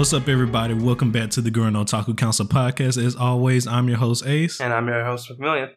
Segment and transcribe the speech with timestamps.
[0.00, 0.72] What's up, everybody?
[0.72, 2.96] Welcome back to the Growing Otaku Council podcast.
[2.96, 4.58] As always, I'm your host, Ace.
[4.58, 5.74] And I'm your host, McMillian.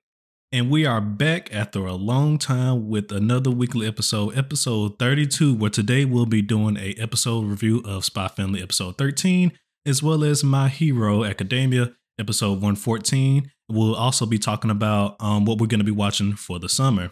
[0.53, 5.69] And we are back after a long time with another weekly episode, episode 32, where
[5.69, 9.51] today we'll be doing a episode review of Spy Family episode 13,
[9.85, 13.51] as well as My Hero Academia episode 114.
[13.67, 17.11] We'll also be talking about um, what we're going to be watching for the summer.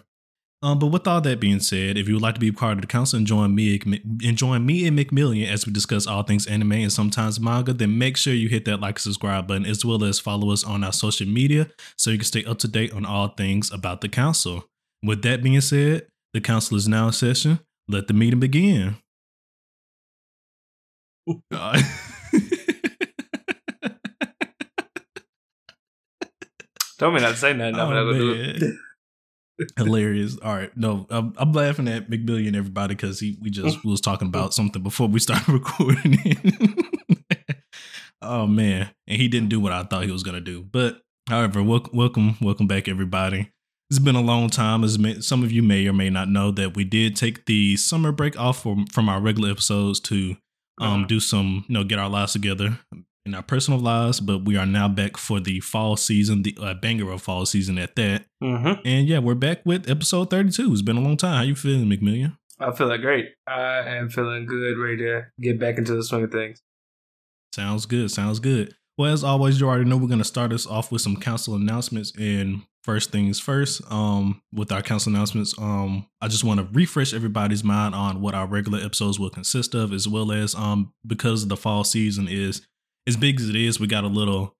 [0.63, 2.81] Um, but with all that being said, if you would like to be part of
[2.81, 6.45] the council and join me, and join me and McMillian as we discuss all things
[6.45, 9.83] anime and sometimes manga, then make sure you hit that like and subscribe button as
[9.83, 12.93] well as follow us on our social media so you can stay up to date
[12.93, 14.66] on all things about the council.
[15.03, 17.59] With that being said, the council is now in session.
[17.88, 18.97] Let the meeting begin.
[26.99, 27.75] Told me not to say nothing.
[27.75, 28.75] I'm oh, gonna do it.
[29.78, 30.38] Hilarious.
[30.38, 34.28] All right, no, I'm, I'm laughing at McMillian everybody because he we just was talking
[34.28, 36.17] about something before we started recording.
[38.22, 40.64] oh man, and he didn't do what I thought he was gonna do.
[40.64, 43.52] But however, welcome, welcome, welcome back, everybody.
[43.89, 44.84] It's been a long time.
[44.84, 47.76] As may, some of you may or may not know, that we did take the
[47.78, 50.38] summer break off from from our regular episodes to
[50.80, 51.08] um, uh-huh.
[51.08, 52.80] do some, you know, get our lives together,
[53.25, 56.73] in our personal lives, but we are now back for the fall season, the uh,
[56.73, 58.25] banger of fall season at that.
[58.44, 58.81] Mm-hmm.
[58.86, 60.72] And yeah, we're back with episode 32.
[60.72, 61.38] It's been a long time.
[61.38, 62.38] How you feeling, McMillian?
[62.59, 63.30] I'm feeling great.
[63.47, 66.61] I am feeling good, ready to get back into the swing of things.
[67.53, 68.11] Sounds good.
[68.11, 68.75] Sounds good.
[68.97, 71.55] Well, as always, you already know we're going to start us off with some council
[71.55, 72.14] announcements.
[72.19, 77.14] And first things first, um, with our council announcements, um, I just want to refresh
[77.14, 81.47] everybody's mind on what our regular episodes will consist of, as well as um, because
[81.47, 82.61] the fall season is
[83.07, 84.55] as big as it is, we got a little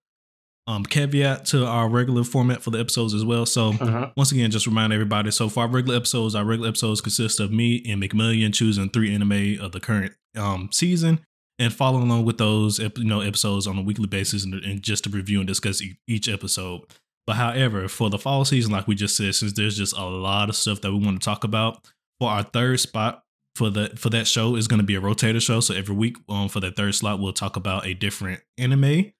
[0.66, 3.46] um, caveat to our regular format for the episodes as well.
[3.46, 4.10] So uh-huh.
[4.16, 5.30] once again, just remind everybody.
[5.30, 9.12] So for our regular episodes, our regular episodes consist of me and McMillian choosing three
[9.14, 11.20] anime of the current um, season
[11.58, 15.04] and following along with those you know episodes on a weekly basis and, and just
[15.04, 16.82] to review and discuss e- each episode.
[17.26, 20.48] But however, for the fall season, like we just said, since there's just a lot
[20.48, 21.86] of stuff that we want to talk about,
[22.18, 23.22] for our third spot
[23.54, 25.60] for the for that show is going to be a rotator show.
[25.60, 29.12] So every week, um, for that third slot, we'll talk about a different anime.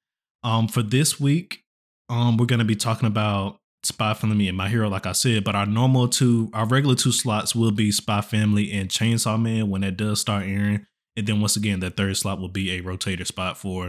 [0.43, 1.65] Um, for this week,
[2.09, 5.45] um, we're going to be talking about Spy Family and My Hero, like I said.
[5.45, 9.71] But our normal two, our regular two slots will be Spy Family and Chainsaw Man
[9.71, 10.87] when that does start airing.
[11.17, 13.87] And then once again, that third slot will be a rotator spot for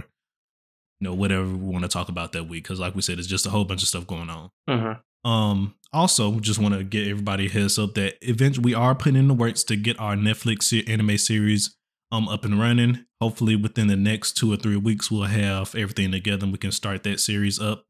[0.99, 2.63] you know whatever we want to talk about that week.
[2.63, 4.49] Because like we said, it's just a whole bunch of stuff going on.
[4.69, 5.29] Mm-hmm.
[5.29, 9.27] Um, also, just want to get everybody heads up that eventually we are putting in
[9.27, 11.75] the works to get our Netflix anime series
[12.11, 13.05] um up and running.
[13.21, 16.71] Hopefully, within the next two or three weeks, we'll have everything together and we can
[16.71, 17.85] start that series up.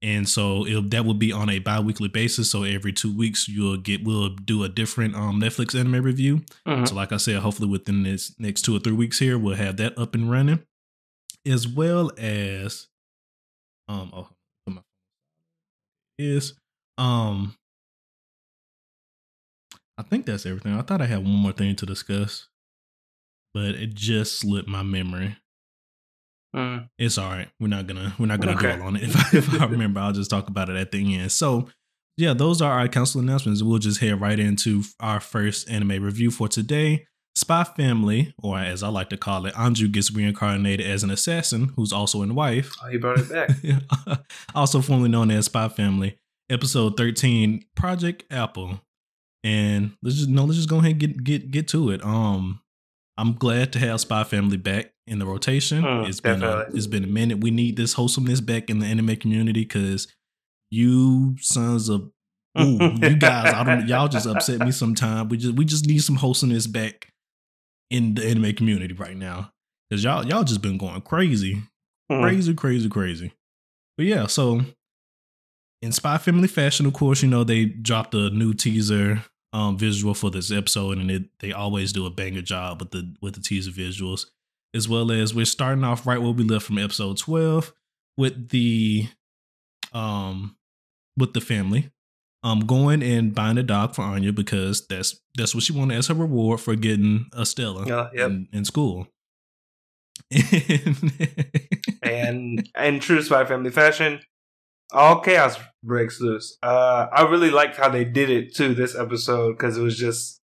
[0.00, 2.50] And so that will be on a bi-weekly basis.
[2.50, 6.42] So every two weeks you'll get we'll do a different um Netflix anime review.
[6.66, 6.84] Mm-hmm.
[6.84, 9.76] So like I said, hopefully within this next two or three weeks here, we'll have
[9.78, 10.62] that up and running.
[11.46, 12.86] As well as
[13.88, 14.28] um oh
[16.18, 16.54] is
[16.98, 17.54] um,
[19.96, 20.74] I think that's everything.
[20.74, 22.48] I thought I had one more thing to discuss,
[23.54, 25.36] but it just slipped my memory.
[26.54, 26.88] Mm.
[26.98, 27.48] It's all right.
[27.60, 28.76] We're not gonna we're not gonna okay.
[28.76, 29.02] dwell on it.
[29.08, 31.30] If I, if I remember, I'll just talk about it at the end.
[31.32, 31.68] So,
[32.16, 33.62] yeah, those are our council announcements.
[33.62, 37.06] We'll just head right into our first anime review for today.
[37.36, 41.72] Spy Family, or as I like to call it, Anju gets reincarnated as an assassin
[41.76, 42.72] who's also a wife.
[42.82, 44.20] Oh, he brought it back.
[44.56, 46.18] also formerly known as Spy Family
[46.50, 48.80] episode 13, Project Apple.
[49.44, 52.04] And let's just no, let's just go ahead and get get get to it.
[52.04, 52.60] Um
[53.16, 55.82] I'm glad to have Spy Family back in the rotation.
[55.82, 57.40] Mm, it's been a, it's been a minute.
[57.40, 60.06] We need this wholesomeness back in the anime community because
[60.70, 62.12] you sons of
[62.60, 65.28] ooh, you guys, I don't y'all just upset me sometime.
[65.28, 67.12] We just we just need some wholesomeness back
[67.90, 69.52] in the anime community right now.
[69.90, 71.62] Cause y'all y'all just been going crazy.
[72.10, 72.22] Mm.
[72.22, 73.32] Crazy, crazy, crazy.
[73.96, 74.62] But yeah, so
[75.82, 80.14] in Spy Family fashion, of course, you know, they dropped a new teaser um, visual
[80.14, 83.40] for this episode, and it, they always do a banger job with the with the
[83.40, 84.26] teaser visuals,
[84.74, 87.72] as well as we're starting off right where we left from episode twelve
[88.16, 89.08] with the
[89.92, 90.56] um
[91.16, 91.90] with the family
[92.42, 96.08] um going and buying a dog for Anya because that's that's what she wanted as
[96.08, 98.30] her reward for getting a Stella uh, yep.
[98.30, 99.08] in, in school.
[102.02, 104.20] and and true Spy Family fashion,
[104.92, 106.56] all chaos breaks loose.
[106.62, 110.40] Uh, I really liked how they did it too this episode because it was just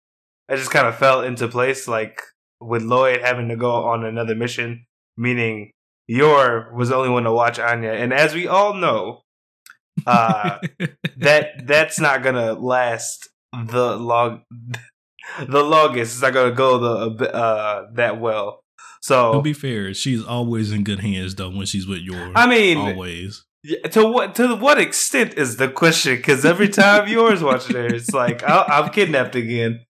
[0.49, 1.87] it just kind of fell into place.
[1.87, 2.21] Like
[2.59, 4.85] with Lloyd having to go on another mission,
[5.17, 5.71] meaning
[6.07, 9.21] Yor was the only one to watch Anya, and as we all know,
[10.05, 10.57] uh,
[11.17, 13.29] that that's not gonna last
[13.67, 14.43] the long
[15.47, 16.13] the longest.
[16.13, 18.59] It's not gonna go the uh, that well.
[19.01, 22.33] So To be fair, she's always in good hands though when she's with Yor's.
[22.35, 23.43] I mean, always.
[23.63, 26.15] Yeah, to what to what extent is the question?
[26.15, 29.85] Because every time Yor's watching her, it's like i I'm kidnapped again.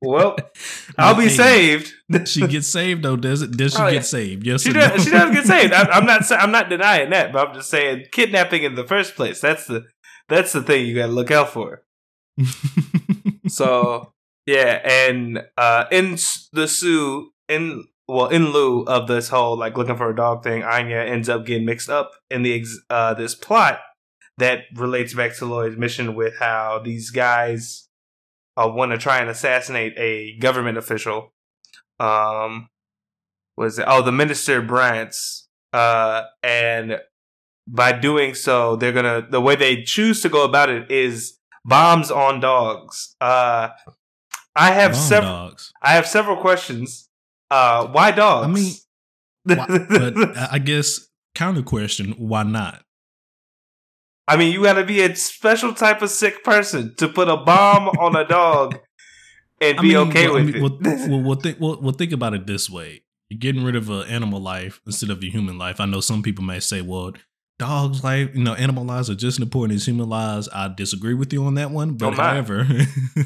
[0.00, 0.36] Well,
[0.98, 1.92] I'll be Hey, saved.
[2.26, 3.52] She gets saved though, does it?
[3.52, 4.00] Does she Oh, get yeah.
[4.00, 4.44] saved?
[4.46, 4.90] Yes She or does.
[4.98, 5.04] no?
[5.04, 5.72] She does get saved.
[5.74, 6.30] I, I'm not.
[6.32, 9.40] I'm not denying that, but I'm just saying kidnapping in the first place.
[9.40, 9.84] That's the
[10.28, 11.82] that's the thing you got to look out for.
[13.48, 14.12] So
[14.46, 16.16] yeah, and uh, in
[16.52, 20.62] the Sue in well in lieu of this whole like looking for a dog thing,
[20.62, 23.80] Anya ends up getting mixed up in the ex- uh, this plot
[24.38, 27.88] that relates back to Lloyd's mission with how these guys
[28.56, 31.32] uh, want to try and assassinate a government official.
[32.00, 32.68] Um,
[33.56, 33.84] was it?
[33.86, 35.46] Oh, the minister Brantz.
[35.72, 37.00] Uh, and
[37.66, 42.10] by doing so, they're gonna the way they choose to go about it is bombs
[42.10, 43.14] on dogs.
[43.20, 43.68] Uh,
[44.54, 45.32] I have several.
[45.32, 45.72] dogs.
[45.80, 47.08] I have several questions.
[47.52, 48.46] Uh, why dogs?
[48.48, 48.74] I mean,
[49.44, 52.82] Why- but I I guess counter question: Why not?
[54.26, 57.36] I mean, you got to be a special type of sick person to put a
[57.36, 58.78] bomb on a dog
[59.60, 61.10] and I be mean, okay well, I with mean, it.
[61.26, 64.40] Well, think, well, well, think about it this way: You're getting rid of an animal
[64.40, 65.78] life instead of a human life.
[65.80, 67.12] I know some people may say, "Well,
[67.66, 71.14] dogs' life, you know, animal lives are just as important as human lives." I disagree
[71.14, 72.66] with you on that one, but Oh, however,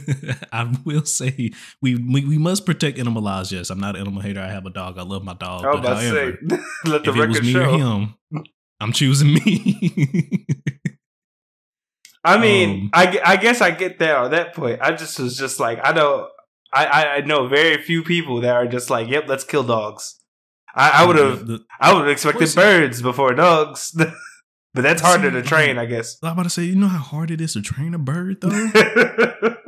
[0.53, 1.51] I will say
[1.83, 3.51] we, we we must protect animal lives.
[3.53, 4.41] Yes, I'm not an animal hater.
[4.41, 4.99] I have a dog.
[4.99, 5.65] I love my dog.
[5.65, 6.59] I was but about to however, say,
[6.91, 7.65] let the if it was me show.
[7.75, 8.15] or him,
[8.81, 10.47] I'm choosing me.
[12.25, 14.81] I mean, Um, I, I guess I get there on that point.
[14.83, 16.29] I just was just like, I know,
[16.73, 16.87] I,
[17.17, 20.17] I know very few people that are just like, yep, let's kill dogs.
[20.77, 24.13] I, I would have, The- I would have expected birds before dogs, but
[24.83, 26.19] that's harder to train, I guess.
[26.23, 28.51] I'm about to say, you know how hard it is to train a bird, though.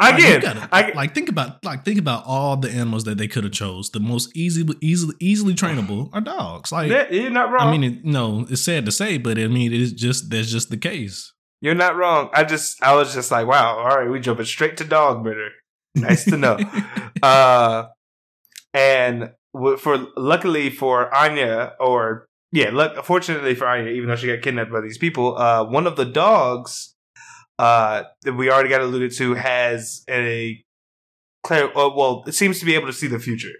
[0.00, 3.26] Like, Again, gotta- I, like think about like think about all the animals that they
[3.26, 3.88] could have chose.
[3.88, 6.70] The most easy, easily, easily trainable are dogs.
[6.70, 7.68] Like yeah, you're not wrong.
[7.68, 10.68] I mean, it, no, it's sad to say, but I mean, it's just that's just
[10.68, 11.32] the case.
[11.62, 12.28] You're not wrong.
[12.34, 15.48] I just I was just like, wow, all right, we jumping straight to dog murder.
[15.94, 16.58] Nice to know.
[17.22, 17.86] uh
[18.74, 19.30] and
[19.78, 24.72] for luckily for Anya or yeah, luck, fortunately for Anya, even though she got kidnapped
[24.72, 26.94] by these people, uh one of the dogs
[27.58, 30.62] uh that we already got alluded to has a
[31.42, 33.52] clear uh, well, it seems to be able to see the future.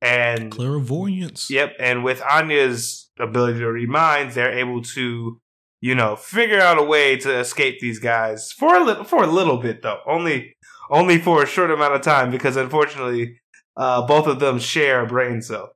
[0.00, 1.50] And Clairvoyance.
[1.50, 5.40] Yep, and with Anya's ability to read minds, they're able to,
[5.80, 9.26] you know, figure out a way to escape these guys for a little for a
[9.26, 10.00] little bit though.
[10.06, 10.56] Only
[10.90, 13.40] only for a short amount of time because unfortunately,
[13.76, 15.72] uh, both of them share a brain cell.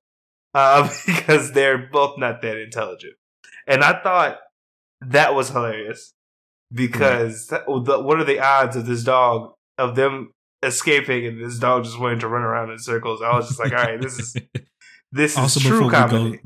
[0.54, 3.14] Uh, because they're both not that intelligent.
[3.66, 4.38] And I thought
[5.02, 6.14] that was hilarious
[6.72, 11.58] because that- the, what are the odds of this dog of them escaping and this
[11.58, 13.20] dog just wanting to run around in circles?
[13.22, 14.36] I was just like, all right, this is
[15.12, 16.40] this is also true before comedy.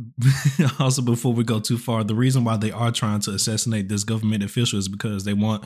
[0.59, 3.33] we go also before we go too far the reason why they are trying to
[3.33, 5.65] assassinate this government official is because they want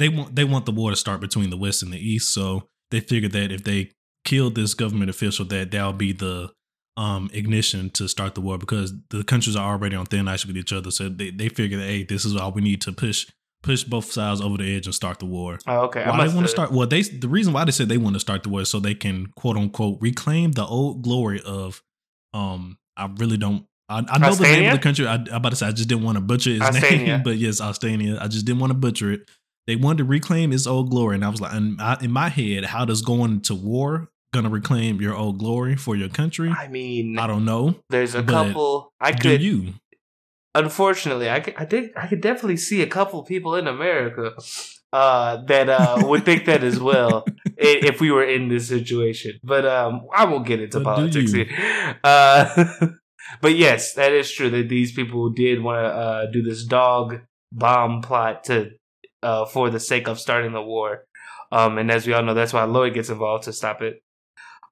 [0.00, 2.68] they want they want the war to start between the west and the east so
[2.90, 3.90] they figured that if they
[4.24, 6.50] killed this government official that that'll be the
[6.96, 10.56] um ignition to start the war because the countries are already on thin ice with
[10.56, 13.26] each other so they, they figure that hey this is all we need to push
[13.62, 16.02] push both sides over the edge and start the war Oh, okay.
[16.02, 18.14] I why they want to start well they the reason why they said they want
[18.14, 21.82] to start the war is so they can quote unquote reclaim the old glory of
[22.34, 25.50] um i really don't i, I know the name of the country I, I'm about
[25.50, 27.06] to say i just didn't want to butcher his Ostania.
[27.06, 28.20] name but yes Ostania.
[28.20, 29.30] i just didn't want to butcher it
[29.66, 32.28] they wanted to reclaim its old glory and i was like in my, in my
[32.28, 36.68] head how does going to war gonna reclaim your old glory for your country I
[36.68, 38.92] mean, i don't know there's a couple.
[39.00, 39.74] I could, you
[40.54, 44.34] unfortunately, I could, I did, I could definitely see a couple people in America
[44.92, 47.24] uh, that uh, would think that as well
[47.56, 49.38] if we were in this situation.
[49.42, 51.48] But um, I won't get into politics here.
[52.04, 52.66] Uh,
[53.40, 57.20] but yes, that is true that these people did want to uh, do this dog
[57.52, 58.70] bomb plot to
[59.22, 61.04] uh, for the sake of starting the war.
[61.52, 64.02] Um, and as we all know, that's why Lloyd gets involved to stop it.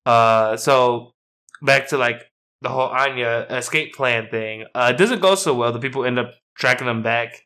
[0.07, 1.13] Uh, so
[1.63, 2.23] back to like
[2.63, 4.65] the whole Anya escape plan thing.
[4.75, 5.73] Uh, it doesn't go so well.
[5.73, 7.43] The people end up tracking them back,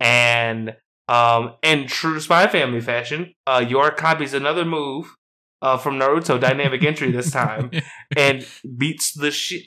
[0.00, 0.74] and
[1.08, 5.14] um, in true Spy Family fashion, uh, Yor copies another move
[5.60, 7.70] uh, from Naruto, dynamic entry this time,
[8.16, 8.46] and
[8.78, 9.62] beats the shit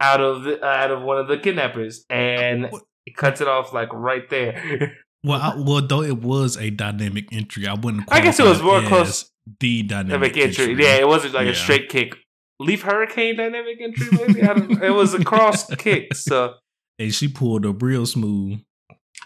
[0.00, 2.82] out of the, out of one of the kidnappers, and What?
[3.16, 4.96] cuts it off like right there.
[5.24, 8.04] well, I, well, though it was a dynamic entry, I wouldn't.
[8.12, 9.30] I guess it was more as close-
[9.60, 10.84] The dynamic, entry, entry.
[10.84, 11.52] yeah, it wasn't like Yeah.
[11.52, 12.16] a straight kick.
[12.58, 14.42] Leaf Hurricane dynamic entry, maybe.
[14.42, 16.54] I don't, it was a cross kick, so
[16.98, 18.60] and she pulled up real smooth.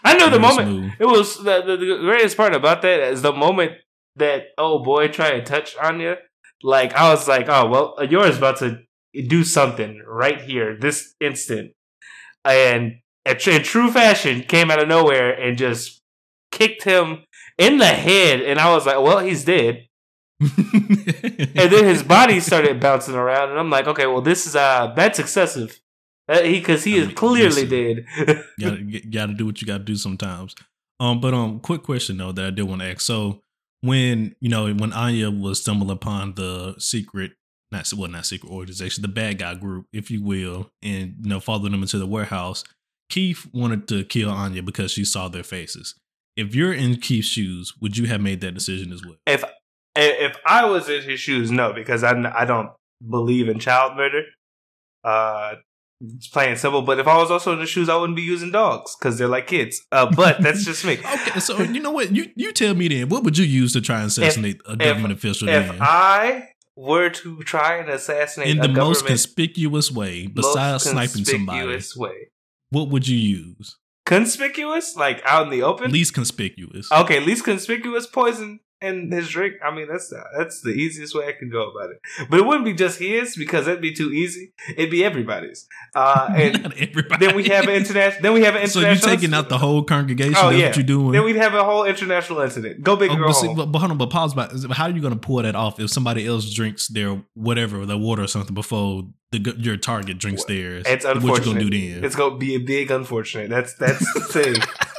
[0.03, 0.67] I know the moment.
[0.67, 0.91] smooth.
[0.99, 3.73] It was the, the, the greatest part about that is the moment
[4.17, 6.17] that oh boy tried to touch Anya.
[6.61, 8.79] Like I was like, oh well, Yor's about to
[9.27, 11.71] do something right here, this instant.
[12.45, 16.01] And in true fashion, came out of nowhere and just
[16.51, 17.23] kicked him
[17.57, 18.41] in the head.
[18.41, 19.87] And I was like, well, he's dead.
[20.41, 24.91] And then his body started bouncing around, and I'm like, okay, well, this is uh,
[24.95, 25.79] that's excessive.
[26.27, 28.45] Uh, he because he I is mean, clearly listen, dead.
[28.59, 30.55] gotta, gotta do what you gotta do sometimes.
[30.99, 33.01] Um, but um, quick question though that I did want to ask.
[33.01, 33.41] So
[33.81, 37.33] when you know when Anya was stumbling upon the secret,
[37.71, 41.39] not well, not secret organization, the bad guy group, if you will, and you know
[41.39, 42.63] following them into the warehouse,
[43.09, 45.95] Keith wanted to kill Anya because she saw their faces.
[46.37, 49.17] If you're in Keith's shoes, would you have made that decision as well?
[49.27, 49.43] If
[49.95, 52.69] if I was in his shoes, no, because I, I don't
[53.07, 54.23] believe in child murder.
[55.03, 55.55] Uh,
[56.03, 56.81] it's plain simple.
[56.81, 59.27] But if I was also in the shoes, I wouldn't be using dogs because they're
[59.27, 59.81] like kids.
[59.91, 60.97] Uh, but that's just me.
[60.97, 62.15] okay, so you know what?
[62.15, 63.09] You you tell me then.
[63.09, 65.49] What would you use to try and assassinate if, a government if, official?
[65.49, 65.77] If then?
[65.81, 72.29] I were to try and assassinate in the most conspicuous way, besides sniping somebody, way,
[72.69, 73.77] what would you use?
[74.05, 75.91] Conspicuous, like out in the open.
[75.91, 76.91] Least conspicuous.
[76.91, 79.55] Okay, least conspicuous poison and his drink.
[79.63, 82.01] I mean, that's that's the easiest way I can go about it.
[82.29, 84.53] But it wouldn't be just his because that'd be too easy.
[84.75, 85.67] It'd be everybody's.
[85.93, 87.25] Uh, and everybody.
[87.25, 88.21] then we have an international.
[88.21, 88.71] Then we have an international.
[88.81, 90.35] So you taking out the whole congregation?
[90.37, 90.67] Oh yeah.
[90.67, 91.11] What you doing?
[91.11, 92.81] Then we'd have a whole international incident.
[92.81, 93.97] Go big oh, but, see, but, but hold on.
[93.97, 94.33] But pause.
[94.33, 97.85] About how are you going to pull that off if somebody else drinks their whatever,
[97.85, 100.85] their water or something before the your target drinks theirs?
[100.87, 101.31] It's unfortunate.
[101.31, 102.03] What you gonna do then?
[102.03, 103.49] It's gonna be a big unfortunate.
[103.49, 104.55] That's that's the thing.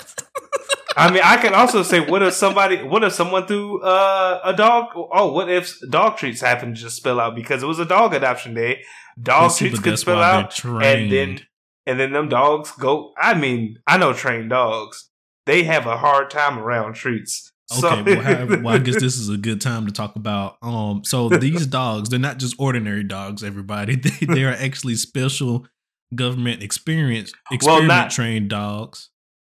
[0.97, 4.53] I mean, I can also say, what if somebody, what if someone threw uh, a
[4.53, 4.89] dog?
[4.95, 8.15] Oh, what if dog treats happened to just spill out because it was a dog
[8.15, 8.83] adoption day?
[9.21, 11.41] Dog treats could spill out, and then
[11.87, 13.13] and then them dogs go.
[13.19, 15.11] I mean, I know trained dogs;
[15.47, 17.51] they have a hard time around treats.
[17.79, 20.57] Okay, so, well, well, I guess this is a good time to talk about.
[20.63, 23.43] Um, so these dogs, they're not just ordinary dogs.
[23.43, 25.67] Everybody, they, they are actually special
[26.15, 29.11] government experience experiment well, not, trained dogs.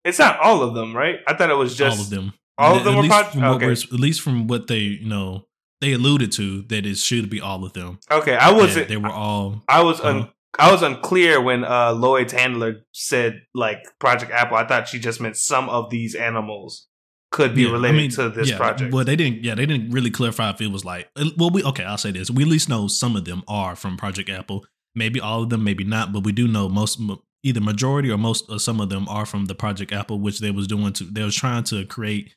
[0.08, 1.20] It's not all of them, right?
[1.28, 2.34] I thought it was just all of them.
[2.58, 3.36] All of them at were project.
[3.36, 3.72] Okay.
[3.72, 5.46] at least from what they you know
[5.82, 8.00] they alluded to that it should be all of them.
[8.10, 9.64] Okay, I was they were all.
[9.68, 14.58] I was uh, un, I was unclear when uh, Lloyd's handler said like Project Apple.
[14.58, 16.88] I thought she just meant some of these animals
[17.32, 18.94] could be yeah, related I mean, to this yeah, project.
[18.94, 19.44] Well, they didn't.
[19.44, 21.10] Yeah, they didn't really clarify if it was like.
[21.18, 21.84] Uh, well, we okay.
[21.84, 24.66] I'll say this: we at least know some of them are from Project Apple.
[24.96, 27.00] Maybe all of them, maybe not, but we do know most
[27.44, 30.52] either majority or most or some of them are from the Project Apple, which they
[30.52, 32.34] was doing to they was trying to create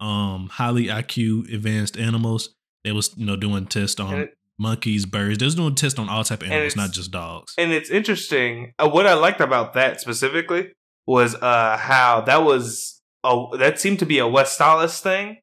[0.00, 2.54] um highly IQ advanced animals.
[2.84, 5.38] They was you know doing tests on it, monkeys, birds.
[5.38, 7.54] They was doing tests on all type of animals, not just dogs.
[7.58, 8.72] And it's interesting.
[8.78, 10.72] Uh, what I liked about that specifically
[11.06, 15.38] was uh how that was a that seemed to be a Westalis thing.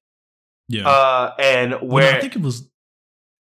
[0.70, 0.88] Yeah.
[0.88, 2.70] Uh, and where well, no, I think it was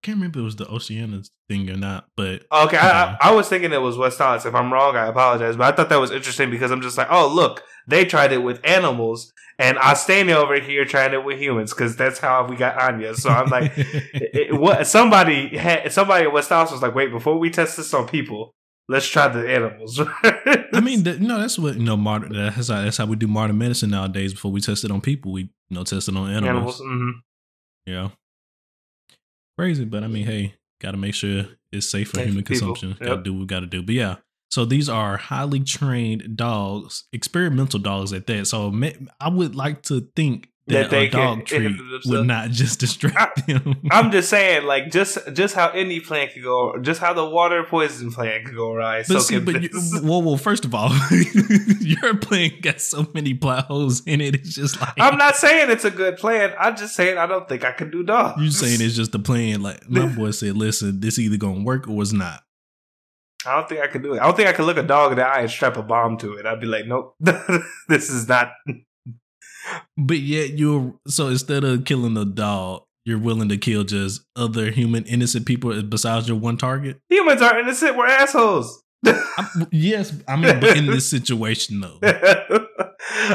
[0.03, 3.49] can't remember if it was the Oceana thing or not, but okay, I, I, was
[3.49, 4.45] thinking it was Westalis.
[4.45, 5.57] If I'm wrong, I apologize.
[5.57, 8.43] But I thought that was interesting because I'm just like, oh look, they tried it
[8.43, 12.57] with animals, and I stand over here trying it with humans because that's how we
[12.57, 13.15] got Anya.
[13.15, 17.49] So I'm like, it, what somebody had somebody at Westalis was like, wait, before we
[17.49, 18.55] test this on people,
[18.89, 20.01] let's try the animals.
[20.25, 21.97] I mean, the, no, that's what you know.
[21.97, 24.35] Modern that's how, that's how we do modern medicine nowadays.
[24.35, 26.81] Before we test it on people, we you know test it on animals.
[26.81, 27.11] animals mm-hmm.
[27.87, 28.09] Yeah.
[29.63, 32.97] Crazy, but I mean, hey, got to make sure it's safe for human consumption.
[32.99, 32.99] Yep.
[32.99, 33.81] Got to do what we got to do.
[33.81, 34.17] But yeah,
[34.51, 38.49] so these are highly trained dogs, experimental dogs at that.
[38.49, 38.73] So
[39.21, 41.77] I would like to think that, that a dog treat
[42.07, 43.77] would not just distract I, them.
[43.91, 47.65] I'm just saying, like just just how any plant could go, just how the water
[47.65, 49.05] poison plant could go right.
[49.07, 49.71] But so see, but you,
[50.03, 50.93] well, well, first of all,
[51.81, 54.37] your plant got so many plot holes in it.
[54.37, 56.55] It's just like I'm not saying it's a good plan.
[56.59, 58.41] I'm just saying I don't think I can do dogs.
[58.41, 59.63] You saying it's just a plan?
[59.63, 62.43] Like my boy said, listen, this either gonna work or it's not.
[63.45, 64.21] I don't think I could do it.
[64.21, 66.17] I don't think I could look a dog in the eye and strap a bomb
[66.19, 66.47] to it.
[66.47, 67.17] I'd be like, nope,
[67.89, 68.53] this is not
[69.97, 74.71] but yet you're so instead of killing a dog, you're willing to kill just other
[74.71, 77.01] human innocent people besides your one target.
[77.09, 77.97] Humans are innocent.
[77.97, 78.83] We're assholes.
[79.05, 81.99] I, yes, I mean, but in this situation though.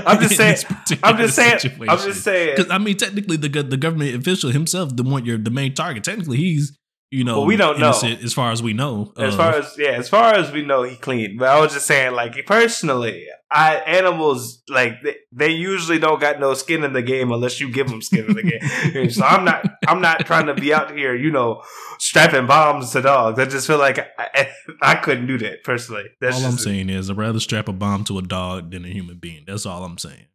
[0.05, 0.57] I'm just saying.
[1.03, 1.59] I'm just saying.
[1.59, 1.89] Situation.
[1.89, 2.55] I'm just saying.
[2.55, 6.03] Because I mean, technically, the the government official himself, the one you're the main target.
[6.03, 6.77] Technically, he's
[7.09, 9.13] you know, well, we don't know as far as we know.
[9.17, 11.37] As uh, far as yeah, as far as we know, he clean.
[11.37, 16.41] But I was just saying, like personally, I animals like they, they, usually don't got
[16.41, 19.09] no skin in the game unless you give them skin in the game.
[19.09, 21.63] so I'm not I'm not trying to be out here, you know,
[21.97, 23.39] strapping bombs to dogs.
[23.39, 24.49] I just feel like I,
[24.81, 26.05] I couldn't do that personally.
[26.19, 28.89] That's all I'm saying is I'd rather strap a bomb to a dog than a
[28.89, 29.45] human being.
[29.47, 30.25] That's all I'm saying.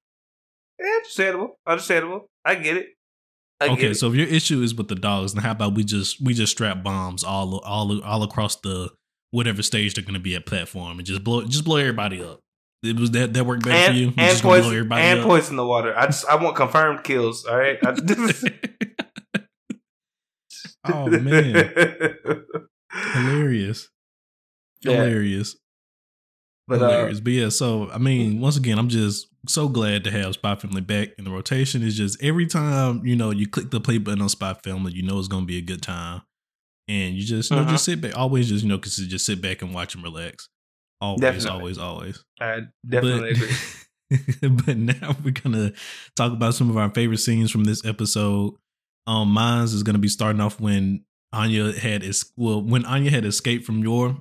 [0.81, 1.59] Yeah, understandable.
[1.67, 2.31] Understandable.
[2.47, 2.87] I get it.
[3.63, 6.21] I okay, so if your issue is with the dogs, then how about we just
[6.21, 8.91] we just strap bombs all all all across the
[9.31, 12.41] whatever stage they're gonna be at platform and just blow just blow everybody up.
[12.83, 14.05] It was that that worked better and, for you.
[14.07, 15.27] You're and just gonna blow poison everybody and up?
[15.27, 15.97] poison the water.
[15.97, 17.45] I just I want confirmed kills.
[17.45, 17.79] All right.
[17.85, 17.97] I,
[20.93, 21.73] oh man,
[23.15, 23.89] hilarious,
[24.83, 24.93] Yeah.
[24.93, 25.57] hilarious.
[26.69, 27.13] But uh.
[27.23, 30.81] But yeah, so I mean, once again, I'm just so glad to have Spy Family
[30.81, 31.83] back in the rotation.
[31.87, 35.03] It's just every time you know you click the play button on Spy Family, you
[35.03, 36.23] know it's gonna be a good time,
[36.89, 37.71] and you just you know Mhm.
[37.71, 38.17] just sit back.
[38.17, 40.49] Always just you know cause just sit back and watch and relax.
[41.01, 41.51] Always, Definitely.
[41.51, 42.25] always, always.
[42.41, 43.43] I definitely but,
[44.47, 44.59] agree.
[44.65, 45.73] but now we're gonna
[46.15, 48.55] talk about some of our favorite scenes from this episode.
[49.09, 53.25] Um, mine's is gonna be starting off when Anya had es- well when Anya had
[53.25, 54.17] escaped from Yor.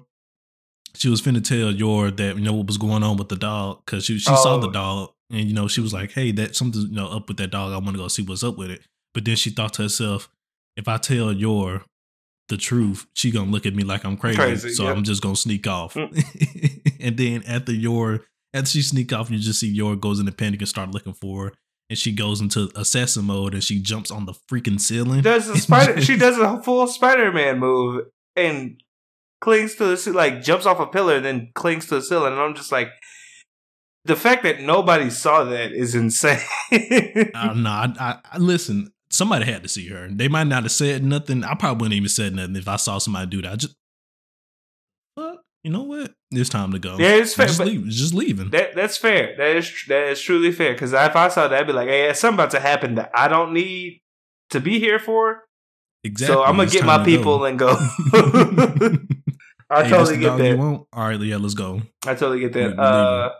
[0.93, 3.81] She was finna tell Yor that you know what was going on with the dog
[3.85, 4.71] because she she saw the Oh.
[4.71, 7.51] dog and you know she was like, hey, that something's you know up with that
[7.51, 7.71] dog.
[7.71, 8.81] I want to go see what's up with it.
[9.13, 10.29] But then she thought to herself,
[10.77, 11.83] if I tell Yor
[12.49, 14.37] the truth, she gonna look at me like I'm crazy.
[14.37, 14.91] Crazy, so yeah.
[14.91, 15.93] I'm just gonna sneak off.
[15.93, 16.95] Mm.
[16.99, 20.59] and then after Yor after she sneak off, you just see Yor goes into panic
[20.59, 21.53] and start looking for her.
[21.89, 25.21] And she goes into assassin mode and she jumps on the freaking ceiling.
[25.21, 25.99] does a spider?
[26.01, 28.05] she does a full Spider-Man move
[28.37, 28.81] and
[29.41, 32.33] clings to the ce- like jumps off a pillar and then clings to the ceiling.
[32.33, 32.89] And I'm just like,
[34.05, 36.39] the fact that nobody saw that is insane.
[37.35, 38.91] Uh, no, I, I, I listen.
[39.09, 40.07] Somebody had to see her.
[40.09, 41.43] They might not have said nothing.
[41.43, 43.51] I probably wouldn't even said nothing if I saw somebody do that.
[43.51, 43.75] I just,
[45.17, 45.41] fuck.
[45.63, 46.13] You know what?
[46.31, 46.97] It's time to go.
[46.97, 47.47] yeah, it's fair.
[47.47, 47.85] just but leave.
[47.89, 48.51] Just leaving.
[48.51, 49.35] that that's fair.
[49.37, 50.71] That is that is truly fair.
[50.73, 53.27] Because if I saw that, I'd be like, hey, something about to happen that I
[53.27, 53.99] don't need
[54.51, 55.43] to be here for.
[56.03, 56.35] Exactly.
[56.35, 57.45] So I'm gonna It's get my people go.
[57.45, 57.69] and go.
[59.69, 60.59] I Hey, totally get that.
[60.59, 61.81] All right, yeah, let's go.
[62.05, 62.77] I totally get that.
[62.77, 63.31] Uh,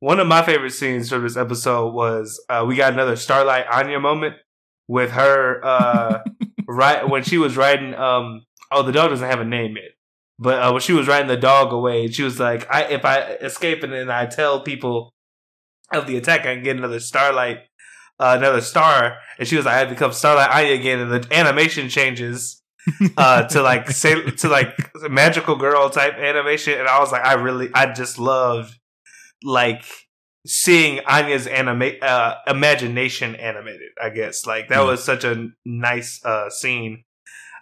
[0.00, 4.00] one of my favorite scenes from this episode was uh, we got another Starlight Anya
[4.00, 4.36] moment
[4.88, 6.22] with her uh,
[6.68, 7.94] right when she was riding.
[7.94, 8.42] Um,
[8.72, 9.92] oh, the dog doesn't have a name yet,
[10.38, 13.20] but uh, when she was riding the dog away, she was like, "I if I
[13.34, 15.12] escape and then I tell people
[15.92, 17.58] of the attack, I can get another Starlight."
[18.20, 21.32] Uh, another star, and she was like, "I have become Starlight Anya again," and the
[21.34, 22.60] animation changes
[23.16, 24.74] uh, to like say to like
[25.08, 28.76] magical girl type animation, and I was like, I really, I just loved
[29.44, 29.84] like
[30.46, 33.90] seeing Anya's anima- uh, imagination animated.
[34.02, 34.84] I guess like that Yeah.
[34.84, 37.04] was such a nice uh, scene.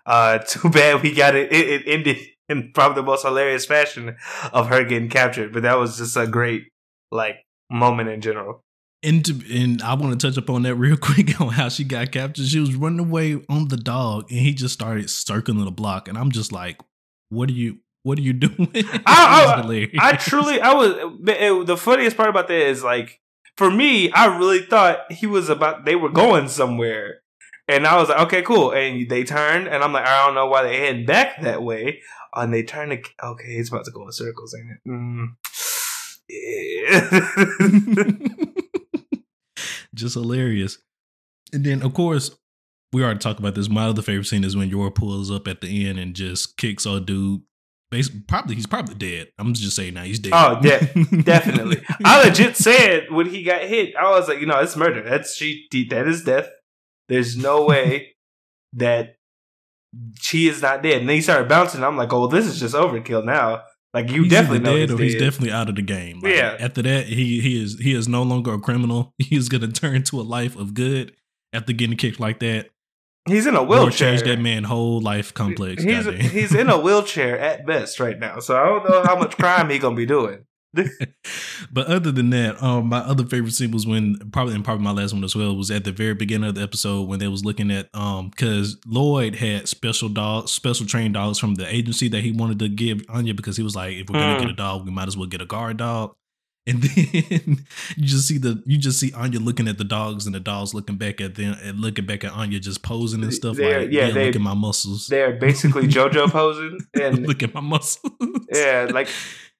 [0.06, 1.52] Uh, too bad we got it.
[1.52, 4.16] It, it ended in probably the most hilarious fashion
[4.52, 6.64] of her getting captured, but that was just a great
[7.10, 7.36] like
[7.70, 8.62] moment in general.
[9.02, 12.10] And to, and I want to touch upon that real quick on how she got
[12.12, 12.46] captured.
[12.46, 16.16] She was running away on the dog, and he just started circling the block, and
[16.18, 16.80] I'm just like,
[17.28, 17.78] "What are you?
[18.02, 19.54] What are you doing?" I- I-
[20.00, 20.90] I truly, I was
[21.28, 23.20] it- the funniest part about that is like
[23.56, 27.20] for me, I really thought he was about they were going somewhere,
[27.68, 28.72] and I was like, okay, cool.
[28.72, 32.00] And they turned, and I'm like, I don't know why they head back that way.
[32.34, 34.80] And they turn to okay, it's about to go in circles, ain't it?
[34.88, 35.36] Mm.
[36.28, 37.20] Yeah.
[39.96, 40.78] Just hilarious.
[41.52, 42.36] And then, of course,
[42.92, 43.68] we already talked about this.
[43.68, 46.86] My other favorite scene is when Yor pulls up at the end and just kicks
[46.86, 47.42] our dude.
[47.90, 49.28] Basically, probably he's probably dead.
[49.38, 50.32] I'm just saying now he's dead.
[50.34, 51.82] Oh, de- definitely.
[52.04, 55.02] I legit said when he got hit, I was like, you know, it's murder.
[55.02, 55.66] That's she.
[55.90, 56.48] That is death.
[57.08, 58.16] There's no way
[58.72, 59.16] that
[60.20, 61.00] she is not dead.
[61.00, 61.84] And then he started bouncing.
[61.84, 63.62] I'm like, oh, this is just overkill now.
[63.96, 65.20] Like you He's definitely know dead he's or he's dead.
[65.20, 66.20] definitely out of the game.
[66.20, 66.56] Like, Yeah.
[66.60, 69.14] After that, he he is he is no longer a criminal.
[69.18, 71.12] He's gonna turn to a life of good
[71.54, 72.68] after getting kicked like that.
[73.26, 73.90] He's in a wheelchair.
[74.10, 75.82] change that man whole life complex.
[75.82, 78.38] He's he's in a wheelchair at best right now.
[78.38, 80.44] So I don't know how much crime he gonna be doing.
[81.72, 84.92] but other than that, um, my other favorite scene was when probably and probably my
[84.92, 87.44] last one as well was at the very beginning of the episode when they was
[87.44, 92.22] looking at um because Lloyd had special dogs, special trained dogs from the agency that
[92.22, 94.40] he wanted to give Anya because he was like, if we're gonna Mm.
[94.40, 96.14] get a dog, we might as well get a guard dog.
[96.68, 97.64] And then
[97.96, 100.74] you just see the you just see Anya looking at the dogs and the dogs
[100.74, 103.92] looking back at them and looking back at Anya just posing and stuff They're- like
[103.92, 105.06] yeah, yeah, they- look at my muscles.
[105.06, 108.12] They're basically JoJo posing, and look at my muscles.
[108.52, 109.06] yeah, like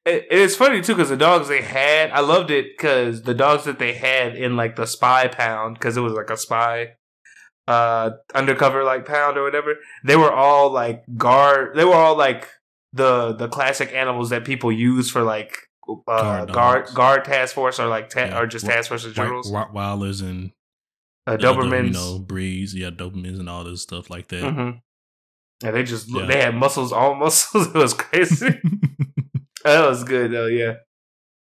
[0.06, 3.64] it, it's funny too because the dogs they had, I loved it because the dogs
[3.64, 6.94] that they had in like the spy pound because it was like a spy
[7.68, 9.74] uh undercover like pound or whatever.
[10.04, 11.76] They were all like guard.
[11.76, 12.48] They were all like
[12.92, 15.56] the the classic animals that people use for like
[15.88, 19.10] uh, Guard guard guard, task force or like ta- Yeah, or just task force in
[19.10, 19.42] White, general.
[19.44, 20.50] Rottweilers and
[21.28, 21.86] Uh, Dobermans.
[21.86, 24.42] you know, breeds, yeah, Dobermans and all this stuff like that.
[24.52, 24.70] hmm
[25.62, 26.26] Yeah, they just Yeah.
[26.26, 27.68] they had muscles, all muscles.
[27.68, 28.60] it was crazy.
[29.66, 30.46] that was good though.
[30.46, 30.74] Yeah.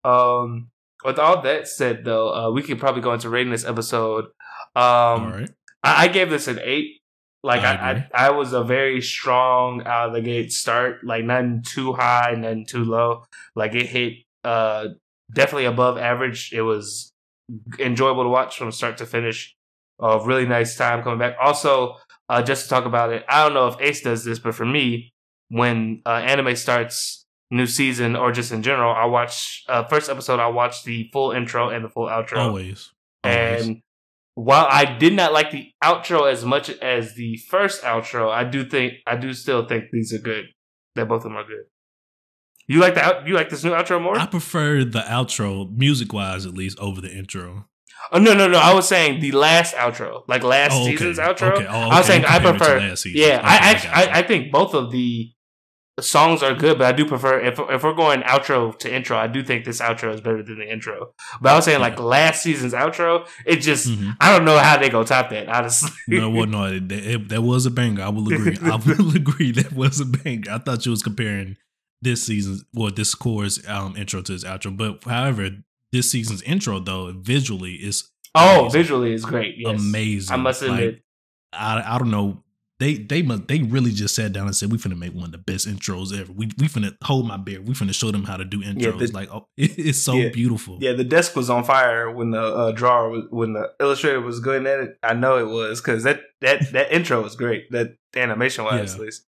[0.04, 0.70] Um.
[1.04, 4.26] With all that said, though, uh, we could probably go into rating this episode.
[4.76, 5.50] Um, all right.
[5.82, 6.98] I, I gave this an eight.
[7.42, 7.92] Like I I.
[8.14, 12.36] I, I was a very strong out of the gate start, like nothing too high,
[12.38, 13.24] nothing too low.
[13.56, 14.90] Like it hit uh
[15.32, 16.52] definitely above average.
[16.54, 17.12] It was
[17.80, 19.56] enjoyable to watch from start to finish.
[20.02, 21.36] A really nice time coming back.
[21.42, 21.96] Also,
[22.30, 24.66] uh, just to talk about it, I don't know if Ace does this, but for
[24.66, 25.12] me,
[25.50, 27.19] when uh, anime starts
[27.52, 30.40] new season or just in general, I watch uh, first episode.
[30.40, 32.38] I watch the full intro and the full outro.
[32.38, 32.92] Always.
[33.24, 33.66] Always.
[33.68, 33.82] And
[34.36, 38.64] while I did not like the outro as much as the first outro, I do
[38.66, 40.46] think I do still think these are good.
[40.96, 41.66] That both of them are good.
[42.68, 44.18] You like the out, you like this new outro more?
[44.18, 47.66] I prefer the outro, music wise at least, over the intro.
[48.12, 48.60] oh no no no!
[48.60, 50.92] I was saying the last outro, like last Oh, okay.
[50.92, 51.54] season's outro.
[51.54, 51.66] Okay.
[51.68, 53.10] Oh, I was saying I compared it to prefer.
[53.10, 53.90] Yeah, Okay, I actually.
[53.90, 55.32] I, I think both of the
[56.02, 59.28] songs are good, but I do prefer if if we're going outro to intro, I
[59.28, 61.14] do think this outro is better than the intro.
[61.42, 64.16] But I was saying like last season's outro, it just Mhm.
[64.20, 65.90] I don't know how they go top that honestly.
[66.08, 68.04] No, well, no, it, it- that was a banger.
[68.04, 68.58] I will agree.
[68.62, 69.52] I will agree.
[69.52, 70.52] That was a banger.
[70.52, 71.58] I thought you was comparing
[72.02, 74.76] this season's, well, this core's um, intro to his outro.
[74.76, 75.50] But however,
[75.92, 78.72] this season's intro though, visually is oh, amazing.
[78.82, 79.56] visually is great.
[79.58, 79.80] Yes.
[79.80, 80.34] amazing.
[80.34, 81.02] I must Like, admit.
[81.52, 82.44] I, I don't know.
[82.80, 85.32] They they must they really just sat down and said we finna make one of
[85.34, 86.32] the best intros ever.
[86.32, 87.62] We we finna hold my beer.
[87.62, 89.00] We finna show them how to do intros.
[89.00, 90.30] the- like oh, it, it's so Yeah.
[90.30, 90.78] beautiful.
[90.80, 94.40] Yeah, the desk was on fire when the uh, drawer was when the illustrator was
[94.40, 94.98] going at it.
[95.04, 97.70] I know it was because that that that intro was great.
[97.72, 98.96] That animation wise, Yeah.
[98.96, 99.26] at least.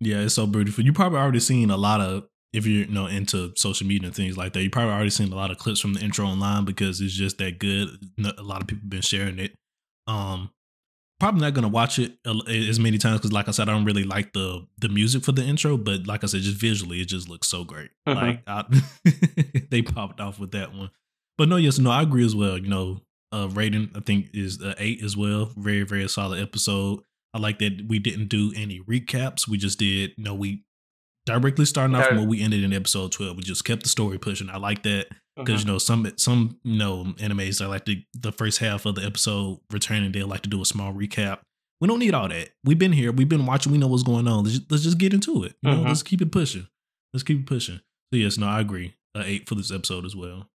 [0.00, 0.82] Yeah, it's so beautiful.
[0.82, 4.16] You probably already seen a lot of if you're you know into social media and
[4.16, 4.62] things like that.
[4.62, 7.36] You probably already seen a lot of clips from the intro online because it's just
[7.38, 7.88] that good.
[8.38, 9.52] A lot of people been sharing it.
[10.06, 10.50] Um,
[11.20, 14.04] probably not gonna watch it as many times because, like I said, I don't really
[14.04, 15.76] like the the music for the intro.
[15.76, 17.90] But like I said, just visually, it just looks so great.
[18.08, 18.14] Mhm.
[18.16, 18.64] Like I,
[19.70, 20.90] they popped off with that one.
[21.38, 22.58] But no, yes, no, I agree as well.
[22.58, 23.00] You know,
[23.32, 25.52] uh, rating I think is uh, eight as well.
[25.56, 27.00] Very very solid episode.
[27.32, 29.46] I like that we didn't do any recaps.
[29.46, 30.64] We just did, you know, we
[31.26, 32.20] directly starting off from Okay.
[32.22, 33.36] where we ended in episode 12.
[33.36, 34.48] We just kept the story pushing.
[34.50, 35.06] I like that
[35.38, 35.44] Mm-hmm.
[35.44, 38.96] because, you know, some, some, you know, animes, I like the, the first half of
[38.96, 41.38] the episode returning, they like to do a small recap.
[41.80, 42.50] We don't need all that.
[42.64, 43.12] We've been here.
[43.12, 43.70] We've been watching.
[43.72, 44.42] We know what's going on.
[44.44, 45.54] Let's just, let's just get into it.
[45.62, 45.86] You know, Mhm.
[45.86, 46.66] let's keep it pushing.
[47.14, 47.76] Let's keep it pushing.
[48.12, 48.94] So, yes, no, I agree.
[49.16, 50.48] Uh, eight for this episode as well.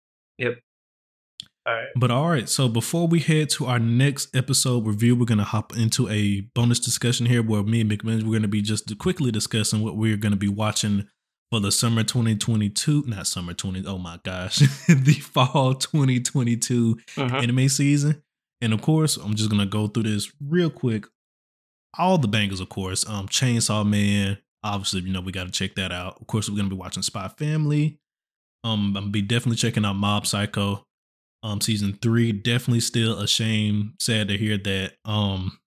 [1.66, 1.88] All right.
[1.96, 5.76] But all right, so before we head to our next episode review, we're gonna hop
[5.76, 9.82] into a bonus discussion here where me and McMillian we're gonna be just quickly discussing
[9.82, 11.08] what we're gonna be watching
[11.50, 13.84] for the summer 2022, not summer 20.
[13.86, 17.42] Oh my gosh, the fall 2022 Mhm.
[17.42, 18.22] anime season.
[18.60, 21.06] And of course, I'm just gonna go through this real quick.
[21.98, 23.08] All the bangers, of course.
[23.08, 24.38] Um, Chainsaw Man.
[24.62, 26.20] Obviously, you know we got to check that out.
[26.20, 27.98] Of course, we're gonna be watching Spy Family.
[28.64, 30.85] Um, I'm be definitely checking out Mob Psycho.
[31.46, 32.32] Um, season three.
[32.32, 33.94] Definitely still a shame.
[34.00, 34.94] Sad to hear that.
[35.04, 35.58] Um,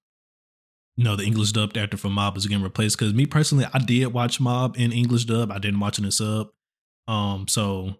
[0.98, 2.98] you know the English dubbed actor for Mob is getting replaced.
[3.00, 5.52] Because me personally, I did watch Mob in English dub.
[5.52, 6.50] I didn't watch it in sub.
[7.08, 7.96] Um, so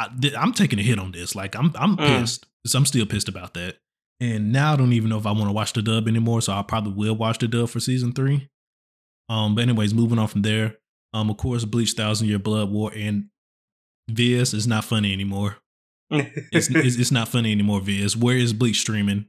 [0.00, 1.36] I, am taking a hit on this.
[1.36, 2.20] Like I'm, I'm Mm.
[2.20, 2.46] pissed.
[2.66, 3.76] So I'm still pissed about that.
[4.18, 6.40] And now I don't even know if I want to watch the dub anymore.
[6.42, 8.48] So I probably will watch the dub for season three.
[9.28, 10.78] Um, but anyways, moving on from there.
[11.14, 13.26] Um, of course, Bleach Thousand Year Blood War and
[14.10, 15.58] Viz is not funny anymore.
[16.10, 17.80] It's, it's it's not funny anymore.
[17.80, 19.26] Viz, where is Bleach streaming?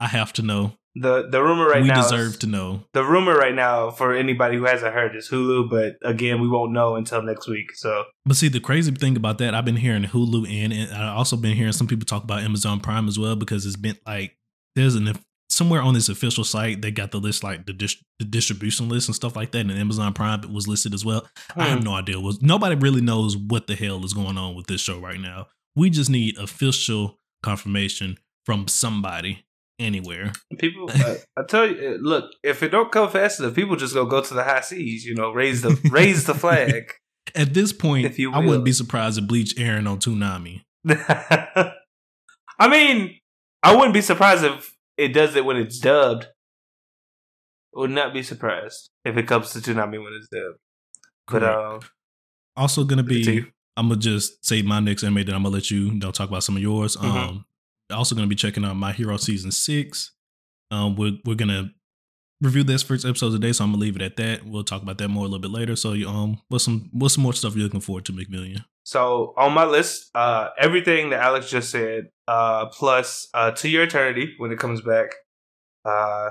[0.00, 0.74] I have to know.
[0.94, 2.02] the the rumor right now we now.
[2.02, 2.84] deserve is- to know.
[2.92, 6.72] The rumor right now for anybody who hasn't heard is Hulu, but again, we won't
[6.72, 7.72] know until next week.
[7.74, 11.16] So But see, the crazy thing about that, I've been hearing Hulu and, and I've
[11.16, 14.36] also been hearing some people talk about Amazon Prime as well because it's been like
[14.74, 15.12] there's an
[15.48, 19.08] somewhere on this official site they got the list like the, dis- the distribution list
[19.08, 21.26] and stuff like that, and Amazon Prime was listed as well.
[21.54, 21.84] I have Hmm.
[21.84, 22.20] no idea.
[22.20, 25.46] Was nobody really knows what the hell is going on with this show right now?
[25.76, 29.44] We just need official confirmation from somebody
[29.78, 30.32] anywhere.
[30.58, 33.94] people, uh, I tell you, uh, look, if it don't come fast enough, people just
[33.94, 35.04] go go to the high seas.
[35.04, 36.92] You know, raise the raise the flag.
[37.34, 40.62] At this point, If you I wouldn't be surprised if Bleach Aaron on Toonami.
[40.88, 43.18] I mean,
[43.62, 46.28] I wouldn't be surprised if it does it when it's dubbed.
[47.74, 50.58] Would not be surprised if it comes to Toonami when it's dubbed.
[51.28, 51.80] But um,
[52.56, 53.44] Also gonna be.
[53.76, 56.28] I'm gonna just say my next anime, then I'm gonna let you, you know, talk
[56.28, 56.96] about some of yours.
[56.96, 57.04] Mhm.
[57.04, 57.44] Um,
[57.90, 60.12] also gonna be checking out My Hero season six.
[60.70, 61.70] Um, we're we're gonna
[62.40, 64.44] review this first episode today, so I'm gonna leave it at that.
[64.44, 65.76] We'll talk about that more a little bit later.
[65.76, 68.64] So, um, what's some what's some more stuff you're looking forward to, McMillian?
[68.84, 73.82] So on my list, uh, everything that Alex just said, uh, plus uh, to your
[73.82, 75.08] eternity when it comes back,
[75.84, 76.30] uh,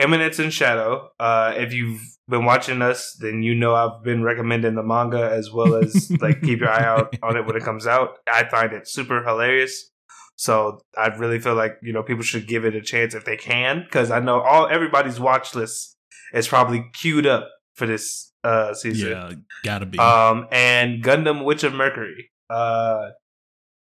[0.00, 1.10] Eminence and Shadow.
[1.18, 5.50] Uh, if you've been watching us, then you know I've been recommending the manga as
[5.50, 8.18] well as like keep your eye out on it when it comes out.
[8.26, 9.90] I find it super hilarious.
[10.36, 13.36] So I really feel like you know people should give it a chance if they
[13.36, 15.96] can, because I know all everybody's watch list
[16.32, 19.10] is probably queued up for this uh season.
[19.10, 19.32] Yeah,
[19.64, 19.98] gotta be.
[19.98, 22.30] Um, and Gundam Witch of Mercury.
[22.48, 23.10] Uh,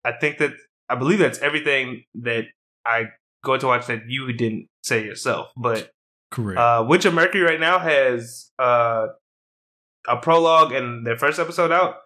[0.04, 0.52] I think that
[0.88, 2.46] I believe that's everything that
[2.84, 3.04] I
[3.44, 5.52] go to watch that you didn't say yourself.
[5.56, 5.90] But
[6.30, 6.58] Correct.
[6.60, 9.08] uh, Witch of Mercury right now has uh
[10.08, 11.96] a prologue and their first episode out.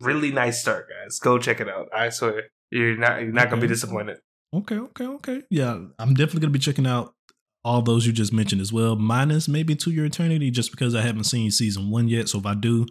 [0.00, 1.18] Really nice start, guys.
[1.18, 1.88] Go check it out.
[1.94, 4.18] I swear you're not you're not gonna be disappointed.
[4.54, 5.42] okay, okay, okay.
[5.50, 7.14] Yeah, I'm definitely gonna be checking out
[7.64, 11.00] all those you just mentioned as well, minus maybe To Your Eternity, just because I
[11.00, 12.28] haven't seen season one yet.
[12.28, 12.86] So if I do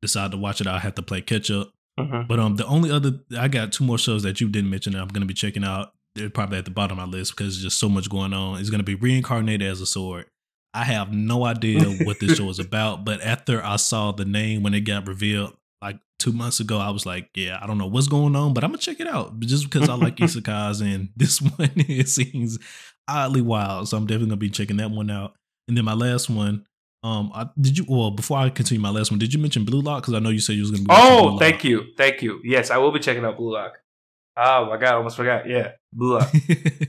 [0.00, 1.72] decide to watch it, I'll have to play catch up.
[1.98, 2.28] Mhm.
[2.28, 5.02] But um, the only other I got two more shows that you didn't mention that
[5.02, 5.92] I'm gonna be checking out.
[6.16, 8.58] They're probably at the bottom of my list because there's just so much going on.
[8.60, 10.26] It's gonna be reincarnated as a sword.
[10.74, 14.62] I have no idea what this show is about, but after I saw the name
[14.62, 17.86] when it got revealed like two months ago, I was like, yeah, I don't know
[17.86, 21.10] what's going on, but I'm gonna check it out just because I like isekais and
[21.16, 22.58] this one it seems
[23.08, 23.88] oddly wild.
[23.88, 25.34] So I'm definitely gonna be checking that one out.
[25.68, 26.64] And then my last one,
[27.02, 27.84] um, I, did you?
[27.88, 30.02] Well, before I continue my last one, did you mention Blue Lock?
[30.02, 30.88] Because I know you said you was gonna be.
[30.88, 32.40] watching Blue Oh, thank you, thank you.
[32.42, 33.78] Yes, I will be checking out Blue Lock.
[34.36, 35.48] Oh my god, I almost forgot.
[35.48, 35.72] Yeah.
[35.96, 36.30] Lock.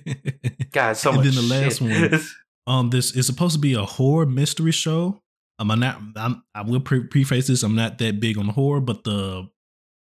[0.72, 1.26] God, so And much.
[1.26, 2.12] then the last shit.
[2.12, 2.22] one.
[2.68, 5.22] um, this is supposed to be a horror mystery show.
[5.60, 6.02] Um, I'm not.
[6.16, 7.64] I'm, I will pre- preface this.
[7.64, 9.50] I'm not that big on horror, but the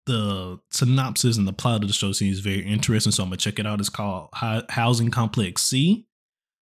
[0.06, 3.10] the synopsis and the plot of the show seems very interesting.
[3.12, 3.80] So I'm gonna check it out.
[3.80, 6.06] It's called Hi- Housing Complex C.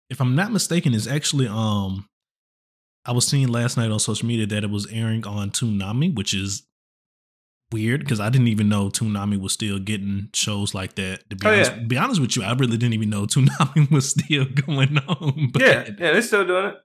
[0.10, 2.08] If I'm not mistaken, it's actually um.
[3.06, 6.34] I was seeing last night on social media that it was airing on Toonami, which
[6.34, 6.64] is
[7.74, 11.30] weird because I didn't even know Toonami was still getting shows like that.
[11.32, 11.84] To be Oh, honest, yeah.
[11.84, 15.50] be honest with you, I really didn't even know Toonami was still going on.
[15.54, 16.76] But, yeah, yeah, they're still doing it.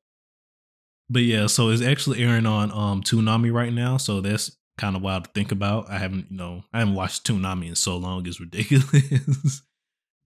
[1.11, 3.97] but yeah, so it's actually airing on um Toonami right now.
[3.99, 5.91] So that's kind of wild to think about.
[5.91, 8.27] I haven't, you know, I haven't watched Toonami in so long.
[8.27, 9.63] It's ridiculous.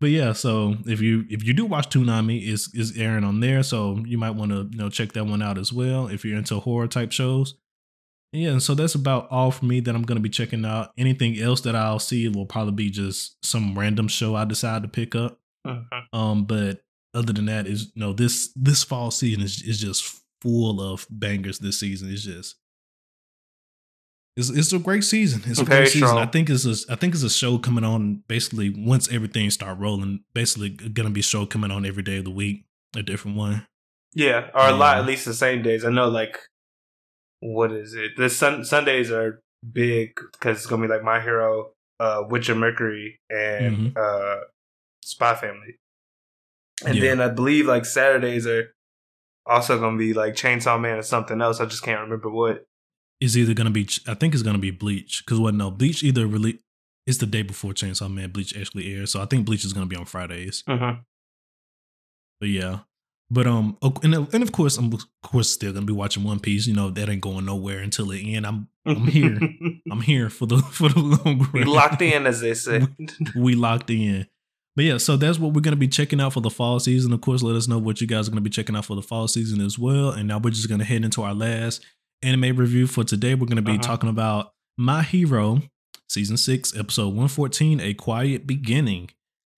[0.01, 3.63] but yeah, so if you if you do watch Toonami, is is airing on there.
[3.63, 6.39] So you might want to you know check that one out as well if you're
[6.39, 7.55] into horror type shows.
[8.33, 10.93] Yeah, and so that's about all for me that I'm gonna be checking out.
[10.97, 14.89] Anything else that I'll see will probably be just some random show I decide to
[14.89, 15.39] pick up.
[15.67, 15.87] Mhm.
[16.13, 16.83] Um, but
[17.15, 21.07] other than that, is you know this this fall season is is just full of
[21.11, 21.59] bangers.
[21.59, 22.57] This season is just
[24.37, 25.43] it's it's a great season.
[25.45, 26.09] It's a great season.
[26.09, 26.23] strong.
[26.23, 29.79] I think it's a I think it's a show coming on basically once everything start
[29.79, 30.25] rolling.
[30.33, 32.65] Basically, gonna be a show coming on every day of the week,
[32.97, 33.67] a different one.
[34.15, 35.85] Yeah, or a lot at least the same days.
[35.85, 36.39] I know, like,
[37.43, 38.13] what is it?
[38.17, 39.41] The sun Sundays are
[39.73, 44.37] big because it's gonna be like My Hero, uh, Witch of Mercury, and uh,
[45.03, 45.77] Spy Family.
[46.87, 47.03] And Yeah.
[47.03, 48.73] then I believe like Saturdays are
[49.45, 51.61] also gonna be like Chainsaw Man or something else.
[51.61, 52.65] I just can't remember what.
[53.21, 56.27] Is either gonna be I think it's gonna be Bleach because what no Bleach either
[56.27, 56.61] really
[57.07, 59.11] it's the day before Chainsaw Man Bleach actually airs.
[59.13, 60.63] So I think Bleach is gonna be on Fridays.
[60.69, 61.01] Mm-hmm.
[62.41, 62.81] But yeah.
[63.33, 66.67] But um, and and of course, I'm of course still gonna be watching One Piece.
[66.67, 68.47] You know that ain't going nowhere until the end.
[68.47, 69.39] I'm I'm here.
[69.91, 71.69] I'm here for the for the long we run.
[71.69, 72.87] locked in, as they say.
[73.35, 74.27] we locked in.
[74.77, 77.11] But yeah, so that's what we're gonna be checking out for the fall season.
[77.15, 79.03] Of course, let us know what you guys are gonna be checking out for the
[79.03, 80.11] fall season as well.
[80.11, 81.83] And now we're just gonna head into our last
[82.23, 83.35] anime review for today.
[83.35, 83.83] We're gonna be Uh-huh.
[83.83, 85.63] talking about My Hero,
[86.09, 89.09] season six, episode one fourteen, A Quiet Beginning.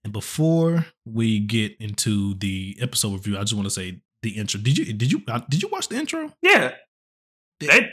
[0.05, 4.61] And before we get into the episode review, I just want to say the intro.
[4.61, 6.33] Did you did you uh, did you watch the intro?
[6.43, 6.73] yeah,
[7.61, 7.89] that,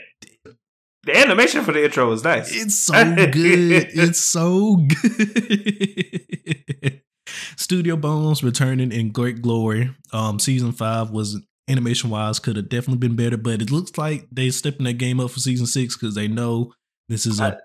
[1.04, 2.54] the animation for the intro was nice.
[2.54, 3.88] It's so good.
[3.94, 7.00] It's so good.
[7.56, 9.90] Studio Bones returning in great glory.
[10.12, 14.26] Um, season five was animation wise could have definitely been better, but it looks like
[14.30, 16.72] they're stepping that game up for season six because they know
[17.08, 17.56] this is a I-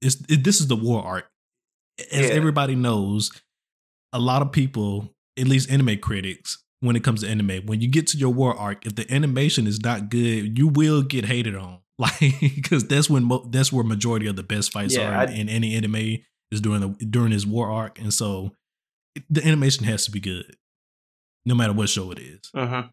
[0.00, 1.26] it's it, this is the war art.
[2.10, 2.34] As Yeah.
[2.34, 3.30] everybody knows,
[4.12, 7.88] a lot of people, at least anime critics, when it comes to anime, when you
[7.88, 11.54] get to your war arc, if the animation is not good, you will get hated
[11.56, 11.78] on.
[11.98, 15.30] Like, because that's when mo- that's where majority of the best fights Yeah, are in,
[15.30, 16.18] I- in any anime
[16.50, 18.52] is during the during his war arc, and so
[19.14, 20.56] it- the animation has to be good,
[21.46, 22.40] no matter what show it is.
[22.56, 22.88] Mm-hmm.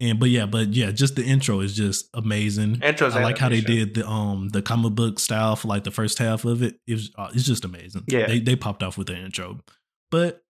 [0.00, 2.76] And but yeah, but yeah, just the intro is just amazing.
[2.76, 3.12] Intros.
[3.12, 6.16] I like how they did the um the comic book style for like the first
[6.18, 6.78] half of it.
[6.86, 8.04] It was uh, it's just amazing.
[8.06, 8.26] Yeah.
[8.26, 9.60] they they popped off with the intro.
[10.14, 10.44] But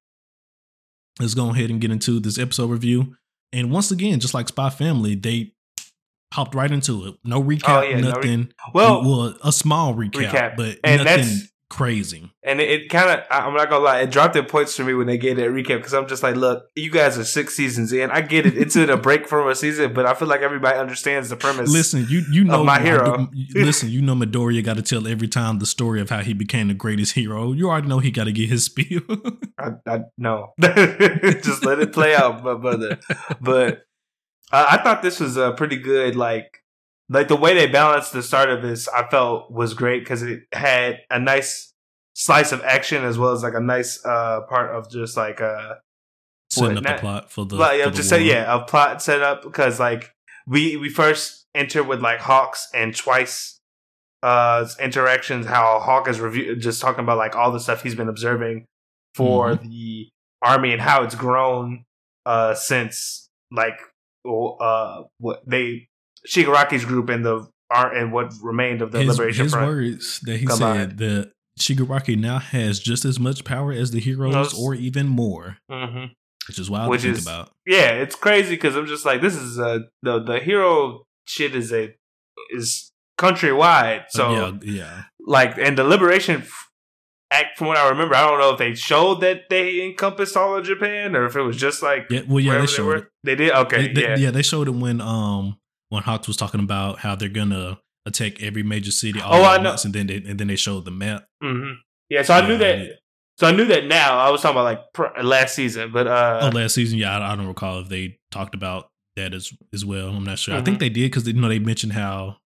[1.18, 3.16] let's go ahead and get into this episode review.
[3.50, 5.54] And once again, just like Spy Family, they
[6.34, 7.14] hopped right into it.
[7.24, 8.52] No recap, Oh, yeah, no re- nothing.
[8.74, 10.56] Well, well, a small recap, Recap.
[10.56, 12.30] but And nothing that's- crazy.
[12.44, 14.94] And it, it kind of, I'm not gonna lie, it dropped in points for me
[14.94, 17.92] when they gave that recap because I'm just like, look, you guys are six seasons
[17.92, 18.10] in.
[18.10, 18.56] I get it.
[18.56, 21.70] It's in a break from a season, but I feel like everybody understands the premise.
[21.70, 23.28] Listen, you you know my hero.
[23.54, 26.68] listen, you know Midoriya got to tell every time the story of how he became
[26.68, 27.52] the greatest hero.
[27.52, 29.02] You already know he got to get his spiel.
[29.58, 33.00] I, I no, just let it play out, my brother.
[33.40, 33.84] But
[34.52, 36.63] uh, I thought this was a pretty good, like,
[37.08, 38.88] like the way they balanced the start of this.
[38.88, 41.72] I felt was great because it had a nice
[42.14, 45.74] slice of action as well as like a nice uh part of just like uh
[46.50, 47.56] setting what, up not- the plot for the.
[47.56, 50.12] For the just say yeah, a plot set up because like
[50.46, 53.58] we we first enter with like Hawks and Twice
[54.22, 55.46] uh interactions.
[55.46, 58.64] How Hawk is review just talking about like all the stuff he's been observing
[59.14, 59.68] for Mm-hmm.
[59.68, 60.08] the
[60.42, 61.84] army and how it's grown
[62.26, 63.78] uh since like
[64.26, 65.88] uh what they
[66.28, 69.66] Shigaraki's group and the are and what remained of the his, Liberation his Front.
[69.68, 70.90] words that he combined.
[70.90, 74.54] said that Shigaraki now has just as much power as the heroes, Yes.
[74.58, 76.06] or even more, hmm
[76.46, 77.50] which is wild Which to think is- about.
[77.66, 81.72] Yeah, it's crazy because I'm just like this is uh the the hero shit is
[81.72, 81.94] a
[82.50, 84.04] is countrywide.
[84.10, 85.02] So yeah, yeah.
[85.26, 86.68] like and the liberation f-
[87.30, 90.54] act from what i remember i don't know if they showed that they encompassed all
[90.56, 92.96] of japan or if it was just like Yeah, well, yeah, they showed were.
[92.96, 93.08] it.
[93.24, 95.56] they did okay They- they- yeah they showed it when um
[95.90, 99.54] when Hawks was talking about how they're gonna attack every major city all Oh, I
[99.56, 99.70] at know.
[99.70, 101.24] once, and then they and then they showed the map.
[101.42, 101.72] hmm
[102.10, 102.92] yeah so i knew that yeah.
[103.38, 106.40] so i knew that now i was talking about like pr- last season but uh
[106.42, 109.84] oh, last season, yeah, I, I don't recall if they talked about that as as
[109.86, 110.08] well.
[110.08, 110.52] I'm not sure.
[110.54, 110.64] I Mm-hmm.
[110.66, 112.36] think they did because you know they mentioned how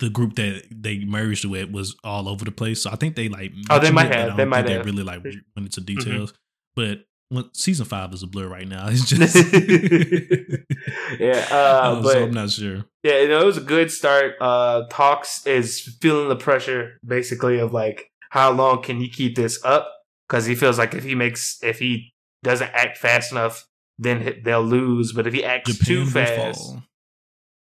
[0.00, 2.82] the group that they merged with was all over the place.
[2.82, 4.32] So I think they like Oh, they might have.
[4.32, 4.80] I They might have.
[4.80, 4.86] Mm-hmm.
[4.90, 6.34] really like went into details.
[6.74, 8.88] But when, season five is a blur right now.
[8.90, 9.36] It's just
[11.20, 12.84] yeah uh but so I'm not sure.
[13.02, 17.58] yeah you know, it was a good start uh Hawks is feeling the pressure basically
[17.58, 19.90] of like how long can he keep this up
[20.28, 22.12] because he feels like if he makes if he
[22.42, 23.66] doesn't act fast enough
[23.98, 26.82] then they'll lose but if he acts Japan too fast fall.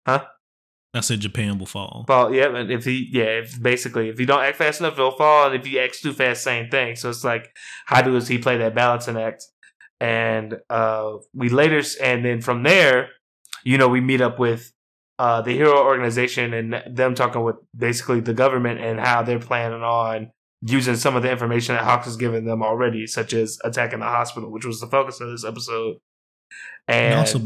[0.05, 0.25] Huh?
[0.95, 2.05] I said Japan will fall.
[2.07, 5.11] Fall, yeah, and if he, yeah, if basically, if you don't act fast enough, he'll
[5.11, 6.95] fall, and if he acts too fast, same thing.
[6.95, 7.53] So it's like,
[7.85, 9.43] how does he play that balancing act?
[9.99, 13.09] And uh, we later, and then from there,
[13.63, 14.71] you know, we meet up with
[15.19, 19.81] uh, the hero organization and them talking with basically the government and how they're planning
[19.81, 20.31] on
[20.61, 24.05] using some of the information that Hawks has given them already, such as attacking the
[24.05, 25.97] hospital, which was the focus of this episode.
[26.87, 27.39] And, And also,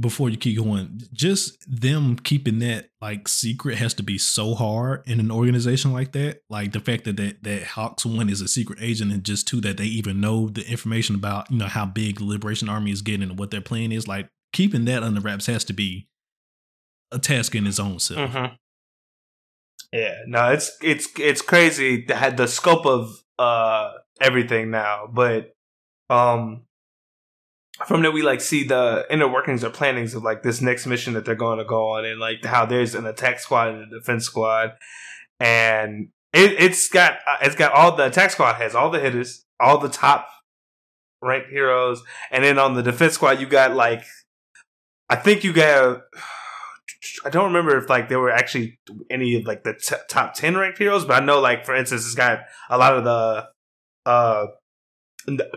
[0.00, 5.02] before you keep going, just them keeping that like secret has to be so hard
[5.06, 6.40] in an organization like that.
[6.50, 9.60] Like the fact that that, that Hawks one is a secret agent, and just two
[9.60, 13.02] that they even know the information about you know how big the Liberation Army is
[13.02, 14.08] getting and what their plan is.
[14.08, 16.08] Like keeping that under wraps has to be
[17.12, 18.30] a task in its own self.
[18.32, 18.56] Mhm.
[19.92, 25.54] Yeah, no, it's it's it's crazy the the scope of uh everything now, but
[26.10, 26.62] um
[27.86, 31.14] from there we like see the inner workings or plannings of like this next mission
[31.14, 33.98] that they're going to go on and like how there's an attack squad and a
[33.98, 34.74] defense squad.
[35.40, 39.44] And it, it's got uh, it's got all the attack squad has all the hitters
[39.60, 40.28] all the top
[41.20, 42.02] ranked heroes.
[42.30, 44.04] And then on the defense squad you got like
[45.10, 46.02] i think you got
[47.24, 48.78] I don't remember if like there were actually
[49.10, 52.04] any of like the t- top ten ranked heroes, but I know like for instance,
[52.06, 53.46] it's got a lot of the
[54.06, 54.46] uh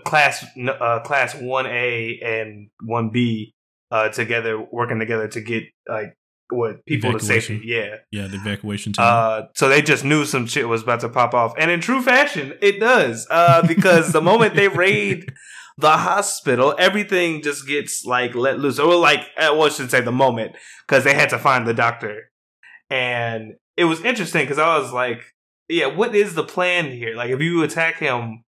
[0.05, 3.53] class uh class one A and one B
[3.91, 6.17] uh together working together to get like
[6.49, 7.61] what people to safety.
[7.63, 7.97] Yeah.
[8.11, 9.05] Yeah, the evacuation team.
[9.05, 12.01] Uh, so they just knew some shit was about to pop off, and in true
[12.01, 13.27] fashion, it does.
[13.29, 15.31] Uh, because the moment they raid
[15.77, 18.79] the hospital, everything just gets like let loose.
[18.79, 20.53] Or like, uh, well, I should say the moment
[20.87, 22.31] because they had to find the doctor,
[22.89, 25.21] and it was interesting because I was like,
[25.67, 27.15] yeah, what is the plan here?
[27.15, 28.43] Like, if you attack him,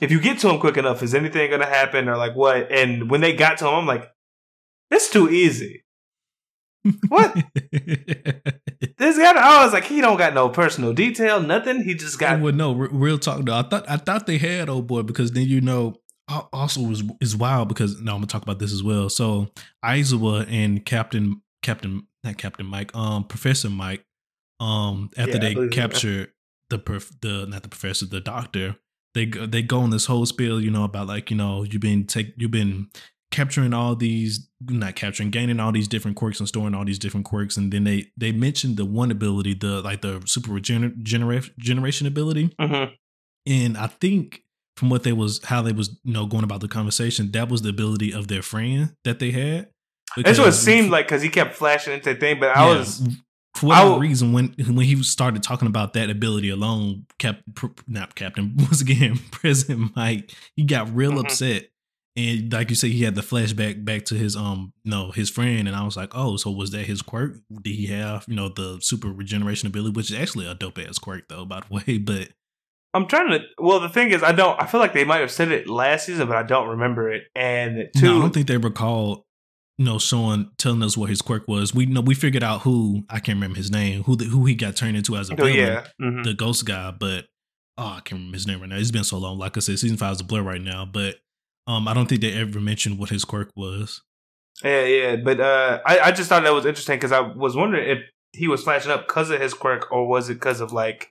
[0.00, 2.70] if you get to him quick enough, is anything going to happen or like what?
[2.72, 4.10] And when they got to him, I'm like,
[4.90, 5.84] it's too easy.
[7.08, 7.34] what?
[7.72, 11.82] This guy, I was like, he don't got no personal detail, nothing.
[11.82, 13.54] He just got well, no, re- real talk though.
[13.54, 15.96] I thought I thought they had old boy because then you know
[16.52, 19.08] also was is wild because now I'm gonna talk about this as well.
[19.08, 19.48] So
[19.84, 24.04] Aizawa and Captain Captain not Captain Mike, um Professor Mike,
[24.58, 25.82] um after Yeah, they believe it, yeah.
[25.82, 26.32] capture
[26.70, 28.76] the perf- the not the professor, the doctor,
[29.14, 31.80] they go, they go on this whole spiel, you know, about like you know you've
[31.82, 32.88] been take you've been
[33.30, 37.24] capturing all these not capturing gaining all these different quirks and storing all these different
[37.24, 41.40] quirks and then they they mentioned the one ability the like the super regener- genera-
[41.56, 42.92] generation ability Mhm.
[43.46, 44.42] and I think
[44.76, 47.62] from what they was how they was you know going about the conversation, that was
[47.62, 49.68] the ability of their friend that they had.
[50.16, 52.78] That's what it seemed like because he kept flashing into the thing, but I yeah,
[52.78, 53.00] was
[53.60, 57.40] for whatever reason, when when he started talking about that ability alone, Cap
[57.86, 61.26] not Captain once again, President Mike, he got real mm-hmm.
[61.26, 61.66] upset.
[62.16, 65.68] And like you said, he had the flashback back to his um no his friend,
[65.68, 67.36] and I was like, oh, so was that his quirk?
[67.62, 70.98] Did he have you know the super regeneration ability, which is actually a dope ass
[70.98, 71.98] quirk though, by the way.
[71.98, 72.30] But
[72.94, 73.40] I'm trying to.
[73.58, 74.60] Well, the thing is, I don't.
[74.60, 77.24] I feel like they might have said it last season, but I don't remember it.
[77.36, 79.26] And two, no, I don't think they recall
[79.80, 81.74] you know, showing telling us what his quirk was.
[81.74, 84.54] We know we figured out who I can't remember his name, who the, who he
[84.54, 85.86] got turned into as a oh, villain, yeah.
[85.98, 86.22] Mm-hmm.
[86.22, 86.90] the ghost guy.
[86.90, 87.28] But
[87.78, 88.76] oh, I can't remember his name right now.
[88.76, 89.38] It's been so long.
[89.38, 90.84] Like I said, season five is a blur right now.
[90.84, 91.14] But
[91.66, 94.02] um, I don't think they ever mentioned what his quirk was.
[94.62, 95.16] Yeah, yeah.
[95.16, 98.00] But uh, I I just thought that was interesting because I was wondering if
[98.34, 101.10] he was flashing up because of his quirk or was it because of like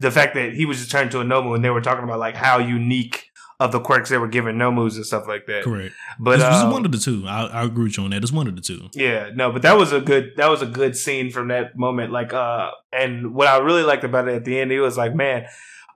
[0.00, 2.18] the fact that he was just turned to a Nomu and they were talking about
[2.18, 3.27] like how unique
[3.60, 5.64] of the quirks they were giving Nomus and stuff like that.
[5.64, 5.94] Correct.
[6.18, 7.24] But it's, um, one of the two.
[7.26, 8.22] I, I agree with you on that.
[8.22, 8.88] It's one of the two.
[8.94, 12.12] Yeah, no, but that was a good that was a good scene from that moment.
[12.12, 15.14] Like, uh, and what I really liked about it at the end, it was like,
[15.14, 15.46] man.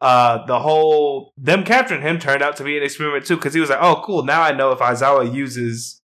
[0.01, 3.61] Uh, the whole them capturing him turned out to be an experiment too, because he
[3.61, 4.25] was like, "Oh, cool!
[4.25, 6.01] Now I know if Aizawa uses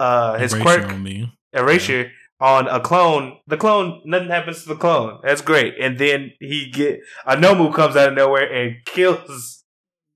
[0.00, 1.32] uh his erasure quirk on me.
[1.52, 2.08] erasure yeah.
[2.40, 5.20] on a clone, the clone nothing happens to the clone.
[5.22, 9.55] That's great." And then he get a Nomu comes out of nowhere and kills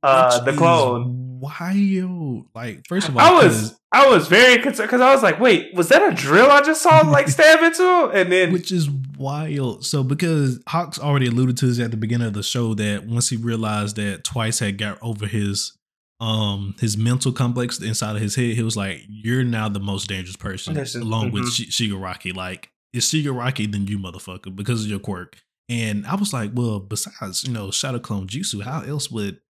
[0.03, 1.41] uh, the clone.
[1.41, 2.49] Wild.
[2.55, 5.75] Like, first of all, I was I was very concerned because I was like, wait,
[5.75, 8.11] was that a drill I just saw like stab into him?
[8.13, 9.85] And then which is wild.
[9.85, 13.31] So because Hawks already alluded to this at the beginning of the show that once
[13.31, 15.73] he realized that Twice had got over his
[16.21, 20.09] um his mental complex inside of his head, he was like, "You're now the most
[20.09, 21.35] dangerous person, along mm-hmm.
[21.35, 22.35] with Shigaraki.
[22.35, 25.37] Like, it's Shigaraki than you, motherfucker, because of your quirk."
[25.71, 29.41] And I was like, "Well, besides you know Shadow Clone Jutsu, how else would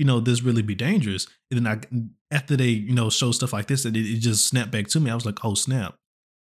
[0.00, 1.26] you know, this really be dangerous.
[1.50, 4.48] And then I, after they, you know, show stuff like this, and it, it just
[4.48, 5.10] snapped back to me.
[5.10, 5.94] I was like, oh snap,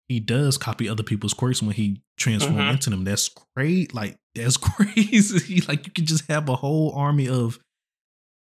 [0.08, 2.70] he does copy other people's quirks when he transforms mm-hmm.
[2.70, 3.03] into them.
[3.03, 3.95] That's great.
[3.95, 5.62] Like that's crazy.
[5.68, 7.58] like you can just have a whole army of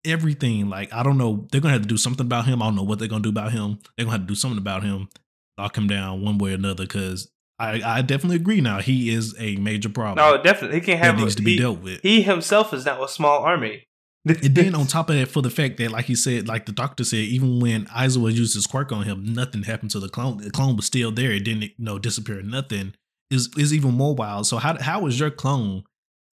[0.05, 0.69] everything.
[0.69, 2.61] Like I don't know, they're gonna have to do something about him.
[2.61, 3.79] I don't know what they're gonna do about him.
[3.97, 5.09] They're gonna have to do something about him,
[5.57, 6.83] lock him down one way or another.
[6.83, 7.31] Because
[7.61, 8.61] I, I definitely agree.
[8.61, 10.17] Now he is a major problem.
[10.17, 11.17] No, definitely he can't have.
[11.17, 12.01] That needs a, to be he, dealt with.
[12.03, 13.85] He himself is now a small army
[14.27, 16.73] and then on top of that, for the fact that, like he said, like the
[16.73, 20.39] doctor said, even when Aizawa used his quirk on him, nothing happened to the clone.
[20.39, 21.31] The clone was still there.
[21.31, 22.43] It didn't, you know, disappear.
[22.43, 22.95] Nothing
[23.31, 24.47] is is even more wild.
[24.47, 25.85] So how how was your clone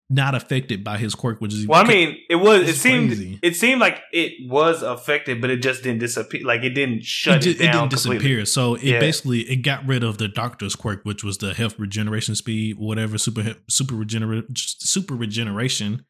[0.08, 1.40] not affected by his quirk?
[1.40, 2.66] Which is well, I mean, it was.
[2.66, 3.38] It seemed crazy.
[3.42, 6.46] it seemed like it was affected, but it just didn't disappear.
[6.46, 8.18] Like it didn't shut it, just, it, it didn't disappear.
[8.18, 8.44] Completely.
[8.46, 9.00] So it yeah.
[9.00, 13.18] basically it got rid of the doctor's quirk, which was the health regeneration speed, whatever
[13.18, 16.06] super super regenerate super regeneration.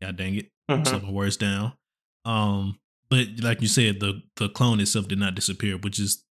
[0.00, 0.84] God dang it, mm-hmm.
[0.84, 1.72] slow my words down.
[2.24, 2.78] Um,
[3.10, 6.24] but like you said, the the clone itself did not disappear, which is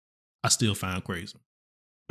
[0.43, 1.38] I still find crazy.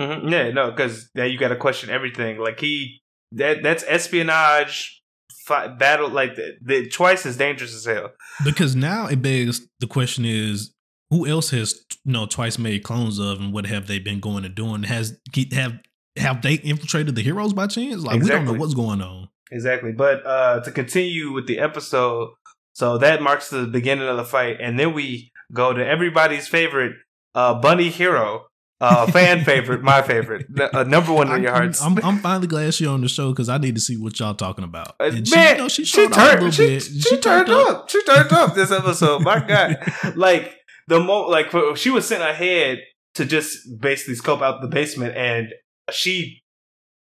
[0.01, 0.29] Mm-hmm.
[0.29, 2.39] Yeah, no, because now you got to question everything.
[2.39, 3.01] Like he
[3.33, 5.03] that that's espionage
[5.33, 6.09] fight, battle.
[6.09, 8.11] Like the, the twice as dangerous as hell.
[8.45, 10.75] Because now it begs the question: Is
[11.11, 14.45] who else has you know twice made clones of, and what have they been going
[14.45, 14.83] and doing?
[14.83, 15.19] Has
[15.53, 15.79] have
[16.17, 18.03] have they infiltrated the heroes by chance?
[18.03, 18.41] Like exactly.
[18.41, 19.26] we don't know what's going on.
[19.51, 19.93] Exactly.
[19.93, 22.31] But uh to continue with the episode,
[22.73, 26.93] so that marks the beginning of the fight, and then we go to everybody's favorite
[27.35, 28.47] uh, bunny hero,
[28.81, 31.81] uh, fan favorite, my favorite, uh, number one in your hearts.
[31.81, 34.35] I'm, I'm, finally glad she's on the show because I need to see what y'all
[34.35, 34.97] talking about.
[34.99, 37.69] Uh, and Man, she, you know, she, she turned, she, she, she, turned, up.
[37.69, 37.91] up.
[37.91, 39.23] She turned up this episode.
[39.23, 39.77] My God,
[40.17, 40.55] like
[40.89, 42.79] the mo, like she was sent ahead
[43.15, 45.49] to just basically scope out the basement, and
[45.91, 46.43] she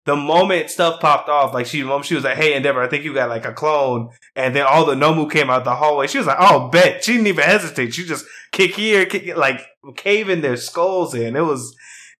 [0.06, 3.14] the moment stuff popped off, like she, she was like, "Hey, Endeavor, I think you
[3.14, 6.08] got like a clone," and then all the Nomu came out the hallway.
[6.08, 7.94] She was like, "Oh, bet." She didn't even hesitate.
[7.94, 11.36] She just kick here, kick like caving their skulls in.
[11.36, 11.76] It was,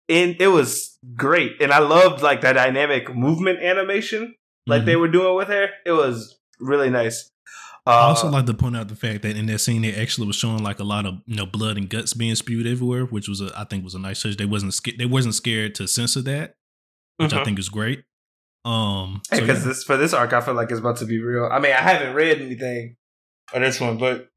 [0.08, 4.34] in it was great, and I loved like that dynamic movement animation
[4.66, 4.86] like mm-hmm.
[4.86, 5.68] they were doing with her.
[5.84, 7.30] It was really nice.
[7.86, 10.26] Uh, I also like to point out the fact that in that scene they actually
[10.26, 13.28] was showing like a lot of you know blood and guts being spewed everywhere, which
[13.28, 14.36] was a, I think was a nice touch.
[14.36, 14.76] They wasn't.
[14.98, 16.55] They wasn't scared to censor that
[17.16, 17.38] which mm-hmm.
[17.38, 18.04] I think is great.
[18.64, 19.68] Um, because so yeah.
[19.68, 21.48] this for this arc, I feel like it's about to be real.
[21.50, 22.96] I mean, I haven't read anything
[23.48, 24.28] for this one, but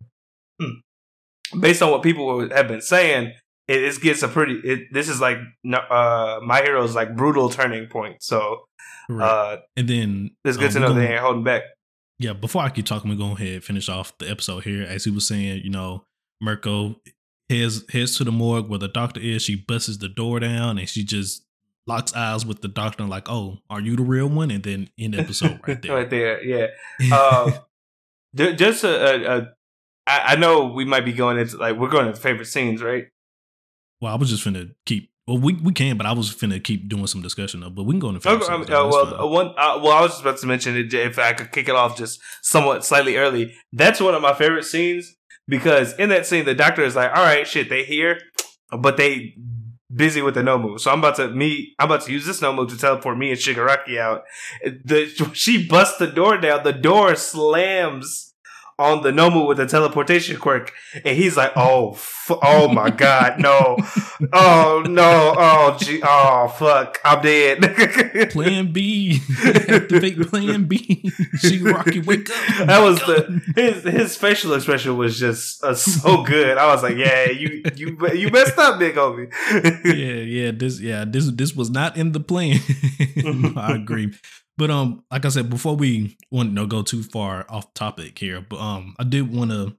[0.62, 3.34] hmm, based on what people have been saying,
[3.68, 4.60] it, it gets a pretty.
[4.64, 5.38] It, this is like
[5.74, 8.22] uh, my hero's like brutal turning point.
[8.22, 8.66] So,
[9.10, 9.26] right.
[9.26, 11.64] uh, and then it's good um, to know gonna, they ain't holding back.
[12.20, 14.84] Yeah, before I keep talking, we go ahead finish off the episode here.
[14.84, 16.04] As he was saying, you know,
[16.40, 16.98] Mirko
[17.50, 19.42] heads heads to the morgue where the doctor is.
[19.42, 21.46] She busts the door down and she just
[21.88, 24.52] locks eyes with the doctor and like, oh, are you the real one?
[24.52, 25.96] And then end episode right there.
[25.96, 26.68] right there, yeah.
[27.16, 27.54] Um,
[28.36, 29.54] just a, a, a
[30.06, 33.06] I, I know we might be going into like we're going into favorite scenes, right?
[34.02, 36.88] Well, I was just gonna keep Well, we, we can, but I was finna keep
[36.90, 37.70] doing some discussion though.
[37.70, 39.30] But we can go into Okay, favorite um, scenes, uh, well, uh, fine.
[39.32, 39.48] one.
[39.50, 41.98] Uh, well, I was just about to mention it if I could kick it off
[41.98, 43.54] just somewhat slightly early.
[43.74, 45.16] That's one of my favorite scenes
[45.48, 48.20] because in that scene, the doctor is like, "All right, shit, they here,
[48.78, 49.36] but they
[49.94, 50.80] busy with the Nomu.
[50.80, 51.76] So I'm about to me.
[51.80, 54.24] I'm about to use this Nomu to teleport me and Shigaraki out.
[54.64, 56.64] The she busts the door down.
[56.64, 58.29] The door slams."
[58.80, 60.72] On the Nomu with the teleportation quirk,
[61.04, 63.78] and he's like, "Oh, f- oh my god, no,
[64.34, 70.80] oh no, oh gee, oh fuck, I'm dead." Plan B, activate Plan B.
[71.44, 72.68] Shigaraki, wake up!
[72.68, 76.58] that was the his his facial expression was just uh, so good.
[76.58, 79.32] I was like, yeah, you you you messed up, big homie.
[79.86, 80.52] yeah, yeah.
[80.52, 82.60] This, yeah, this, this was not in the plan.
[83.18, 84.14] No, I agree.
[84.60, 88.20] But um, like I said, before we want to know, go too far off topic
[88.20, 89.76] here, but um, I did want to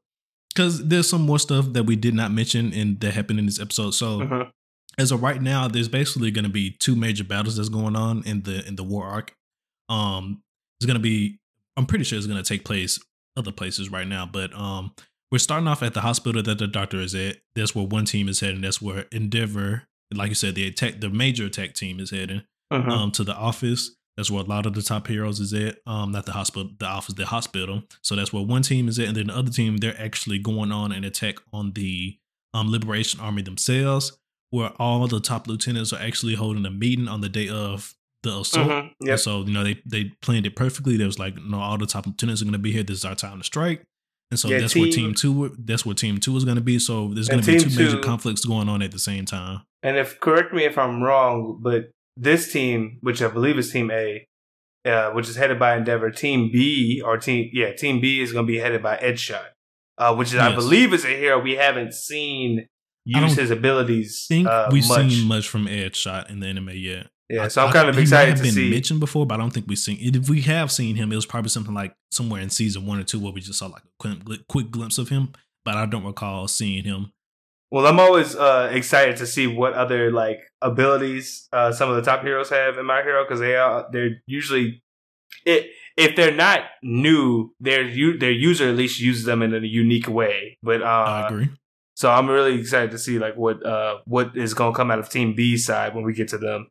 [0.55, 3.61] because there's some more stuff that we did not mention and that happened in this
[3.61, 3.93] episode.
[3.93, 4.51] So Mhm.
[4.99, 8.25] as of right now, there's basically going to be two major battles that's going on
[8.25, 9.35] in the in the war arc.
[9.89, 10.43] Um,
[10.81, 11.39] it's going to be,
[11.77, 12.99] I'm pretty sure it's going to take place
[13.37, 14.93] other places right now, but um,
[15.31, 17.37] we're starting off at the hospital that the doctor is at.
[17.55, 18.63] That's where one team is heading.
[18.63, 22.89] That's where Endeavor, like you said, the attack, the major attack team is heading Mhm.
[22.91, 23.95] um, to the office.
[24.17, 25.79] That's where a lot of the top heroes is at.
[25.87, 27.83] Um, not the hospital, the office, the hospital.
[28.03, 30.73] So that's where one team is at, and then the other team they're actually going
[30.73, 32.19] on an attack on the
[32.53, 34.19] um, Liberation Army themselves,
[34.51, 38.37] where all the top lieutenants are actually holding a meeting on the day of the
[38.41, 38.69] assault.
[38.69, 38.91] Mhm.
[39.01, 39.19] Yep.
[39.19, 40.97] so you know they they planned it perfectly.
[40.99, 42.83] There was like, no, all the top lieutenants are going to be here.
[42.83, 43.83] This is our time to strike.
[44.31, 45.57] And so Yeah, that's where team- team two.
[45.59, 46.79] That's where team two is going to be.
[46.79, 49.63] So there's going to be team two major conflicts going on at the same time.
[49.83, 53.91] And if correct me if I'm wrong, but this team, which I believe is Team
[53.91, 54.27] A,
[54.85, 58.47] uh, which is headed by Endeavor, Team B or Team yeah, Team B is going
[58.47, 59.45] to be headed by Edgeshot,
[59.99, 62.67] uh, which is I believe is a hero we haven't seen
[63.15, 64.27] I use his abilities.
[64.29, 65.11] think uh, we've much.
[65.11, 67.09] seen much from Edgeshot in the anime yet.
[67.29, 68.71] Yeah, I- so I'm I- kind of he might excited have to been see.
[68.71, 69.99] mentioned before, but I don't think we've seen.
[70.01, 73.05] If we have seen him, it was probably something like somewhere in season one or
[73.05, 75.33] two where we just saw like a quick, quick glimpse of him.
[75.65, 77.13] But I don't recall seeing him.
[77.71, 82.03] Well, I'm always uh, excited to see what other like abilities uh, some of the
[82.03, 84.83] top heroes have in My Hero because they are they're usually
[85.45, 87.85] it if they're not new, their
[88.19, 90.59] their user at least uses them in a unique way.
[90.63, 91.51] But uh, I agree.
[91.95, 94.99] so I'm really excited to see like what uh what is going to come out
[94.99, 96.69] of Team B side when we get to them.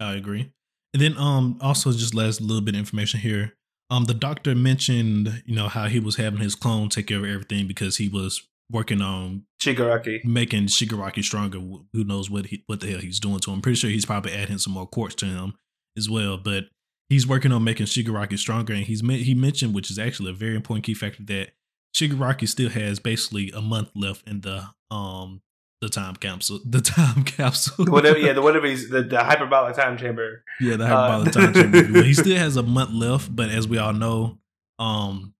[0.00, 0.52] I agree.
[0.92, 3.54] And then um also just last little bit of information here.
[3.88, 7.24] Um the doctor mentioned, you know, how he was having his clone take care of
[7.24, 10.24] everything because he was working on Shigaraki.
[10.24, 11.58] making Shigaraki stronger.
[11.58, 13.56] Who knows what he what the hell he's doing to him.
[13.56, 15.54] I'm pretty sure he's probably adding some more quirks to him
[15.98, 16.36] as well.
[16.36, 16.64] But
[17.08, 20.54] he's working on making Shigaraki stronger, and he's he mentioned, which is actually a very
[20.56, 21.50] important key factor, that
[21.94, 25.42] Shigaraki still has basically a month left in the um
[25.80, 26.60] the time capsule.
[26.66, 27.86] The time capsule.
[27.86, 30.44] Whatever, yeah, the whatever he's the, the hyperbolic time chamber.
[30.60, 31.78] yeah, the Uh, hyperbolic time chamber.
[31.78, 32.02] if you will.
[32.04, 34.38] He still has a month left, but as we all know,
[34.78, 35.34] um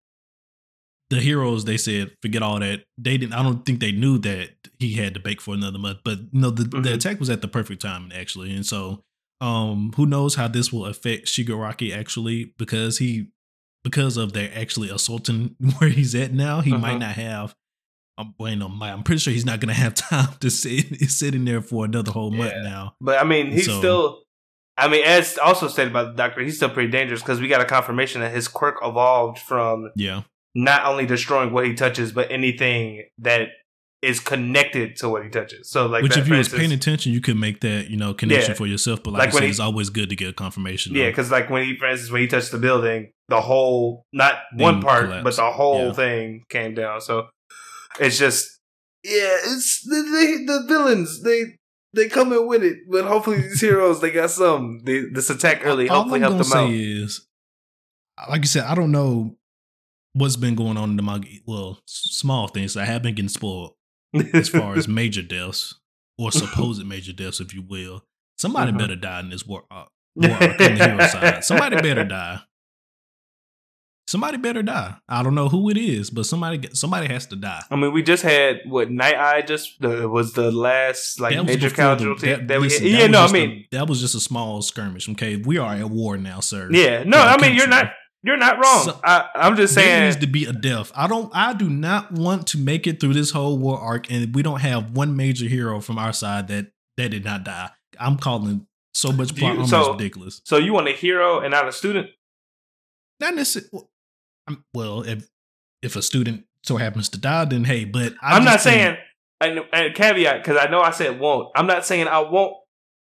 [1.11, 4.51] the heroes they said forget all that they didn't i don't think they knew that
[4.79, 6.95] he had to bake for another month but you know the, the Mhm.
[6.95, 9.03] attack was at the perfect time actually and so
[9.41, 13.27] um who knows how this will affect shigaraki actually because he
[13.83, 17.01] because of their actually assaulting where he's at now he might Mhm.
[17.01, 17.55] not have
[18.19, 21.47] um, well, know, I'm pretty sure he's not gonna have time to sit sit in
[21.47, 22.63] there for another whole month Yeah.
[22.63, 22.95] now.
[23.01, 24.23] But I mean, he's So- still.
[24.77, 27.61] I mean, as also stated by the doctor, he's still pretty dangerous because we got
[27.63, 30.23] a confirmation that his quirk evolved from Yeah,
[30.55, 33.49] not only destroying what he touches, but anything that
[34.03, 35.71] is connected to what he touches.
[35.71, 38.53] So, like, which if you was paying attention, you could make that you know connection
[38.53, 38.57] Yeah.
[38.57, 39.03] for yourself.
[39.03, 40.95] But like, Like I said, he- it's always good to get a confirmation.
[40.95, 44.37] Yeah, because like when he, for instance, when he touched the building, the whole not
[44.55, 45.25] one part, collapsed.
[45.25, 45.93] but the whole Yeah.
[45.93, 47.01] thing came down.
[47.03, 47.29] So
[48.01, 48.49] it's just
[49.05, 51.57] yeah, it's the the, the villains they
[51.93, 54.81] they come in with it, but hopefully these heroes they got some.
[54.85, 56.71] They, this attack early All hopefully I'm helped them say out.
[56.73, 57.27] is,
[58.31, 59.37] like you said, I don't know
[60.13, 61.29] what's been going on in the manga.
[61.47, 62.77] Well, small things.
[62.77, 63.75] I have been getting spoiled
[64.35, 65.75] as far as major deaths
[66.19, 68.05] or supposed major deaths, if you will.
[68.39, 68.79] Somebody Mhm.
[68.79, 69.85] better die in this war, uh,
[70.17, 71.45] war on the hero side.
[71.45, 72.41] Somebody better die.
[74.07, 74.97] Somebody better die.
[75.09, 77.63] I don't know who it is, but somebody somebody has to die.
[77.71, 81.69] I mean, we just had what Night Eye just the, was the last like major
[81.69, 83.01] before the- casualty that, that- we listen, had.
[83.03, 85.09] Yeah, no, I just a- mean, that was just a small skirmish.
[85.11, 86.69] Okay, we are at war now, sir.
[86.73, 87.93] yeah, no, I mean you're not
[88.23, 88.85] you're not wrong.
[88.85, 90.93] So- I, I'm just There saying needs to be a death.
[90.95, 91.31] I don't.
[91.35, 94.61] I do not want to make it through this whole war arc, and we don't
[94.61, 97.71] have one major hero from our side that that did not die.
[97.99, 100.41] I'm calling so much plot you- so- ridiculous.
[100.45, 102.09] So you want a hero and not a student?
[103.21, 103.87] Not necessarily.
[104.75, 105.29] Well, if
[105.83, 107.85] if a student so happens to die, then hey.
[107.85, 108.97] But I I'm not just saying
[109.41, 111.49] and, and caveat because I know I said won't.
[111.55, 112.55] I'm not saying I won't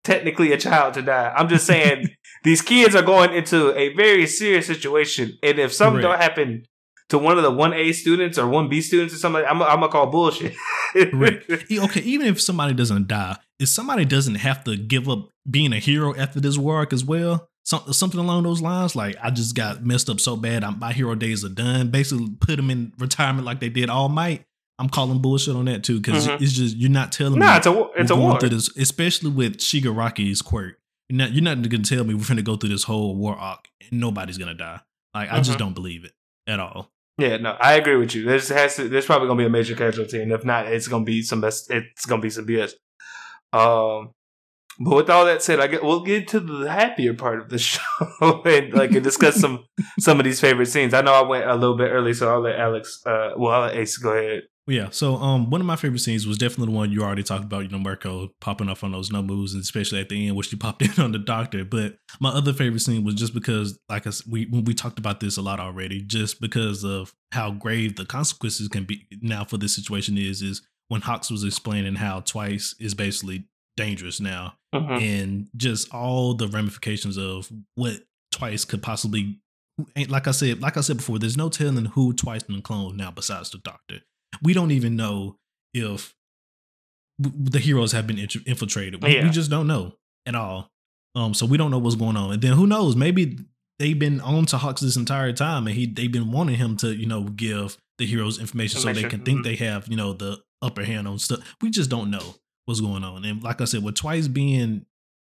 [0.07, 1.33] technically a child to die.
[1.37, 2.09] I'm just saying
[2.45, 6.65] these kids are going into a very serious situation, and if something don't happen
[7.09, 9.81] to one of the one A students or one B students or something, I'm, I'm
[9.81, 10.55] gonna call bullshit.
[11.13, 11.43] Right.
[11.71, 15.79] Okay, even if somebody doesn't die, if somebody doesn't have to give up being a
[15.79, 19.85] hero after this work as well, some, something along those lines, like I just got
[19.85, 21.91] messed up so bad, I'm, my hero days are done.
[21.91, 24.46] Basically, put them in retirement like they did All Might.
[24.79, 26.41] I'm calling bullshit on that too because Mhm.
[26.41, 28.39] it's just you're not telling nah, me it's a it's a war.
[28.39, 30.79] this, especially with Shigaraki's quirk.
[31.09, 33.69] You're not you're not gonna tell me we're gonna go through this whole war arc
[33.91, 34.81] and nobody's gonna die.
[35.15, 35.59] Like I just Mhm.
[35.59, 36.13] don't believe it
[36.47, 36.91] at all.
[37.19, 38.25] Yeah, no, I agree with you.
[38.25, 41.05] There's has to, there's probably gonna be a major casualty, and if not, it's gonna
[41.05, 41.71] be some best.
[41.71, 42.75] It's gonna be some BS.
[43.55, 44.11] Um,
[44.79, 47.59] but with all that said, I get we'll get to the happier part of the
[47.71, 47.81] show
[48.45, 49.65] and like and discuss some
[49.99, 50.93] some of these favorite scenes.
[50.93, 53.01] I know I went a little bit early, so I'll let Alex.
[53.07, 54.43] Uh, well, I'll let Ace go ahead.
[54.69, 57.45] Yeah, so um, one of my favorite scenes was definitely the one you already talked
[57.45, 57.61] about.
[57.63, 60.59] You know, Mirko popping up on those Nomus, and especially at the end, which you
[60.67, 61.65] popped in on the doctor.
[61.65, 65.37] But my other favorite scene was just because, like I we we talked about this
[65.37, 69.75] a lot already, just because of how grave the consequences can be now for this
[69.77, 70.43] situation is.
[70.43, 73.47] Is when Hawks was explaining how Twice is basically
[73.77, 75.01] dangerous now, Mhm.
[75.01, 78.01] and just all the ramifications of what
[78.33, 79.39] Twice could possibly.
[80.09, 83.11] Like I said, like I said before, there's no telling who Twice can clone now
[83.13, 84.01] besides the Doctor.
[84.43, 85.37] We don't even know
[85.75, 86.15] if
[87.19, 89.03] the heroes have been infiltrated.
[89.03, 89.95] We, we just don't know
[90.27, 90.71] at all.
[91.15, 92.33] Um, so we don't know what's going on.
[92.33, 92.95] And then who knows?
[92.95, 93.39] Maybe
[93.79, 96.95] they've been on to Hawks this entire time, and he they've been wanting him to,
[96.95, 99.45] you know, give the heroes information, so they can think mhm.
[99.45, 101.41] they have, you know, the upper hand on stuff.
[101.63, 102.35] We just don't know
[102.67, 103.25] what's going on.
[103.25, 104.85] And like I said, with Twice being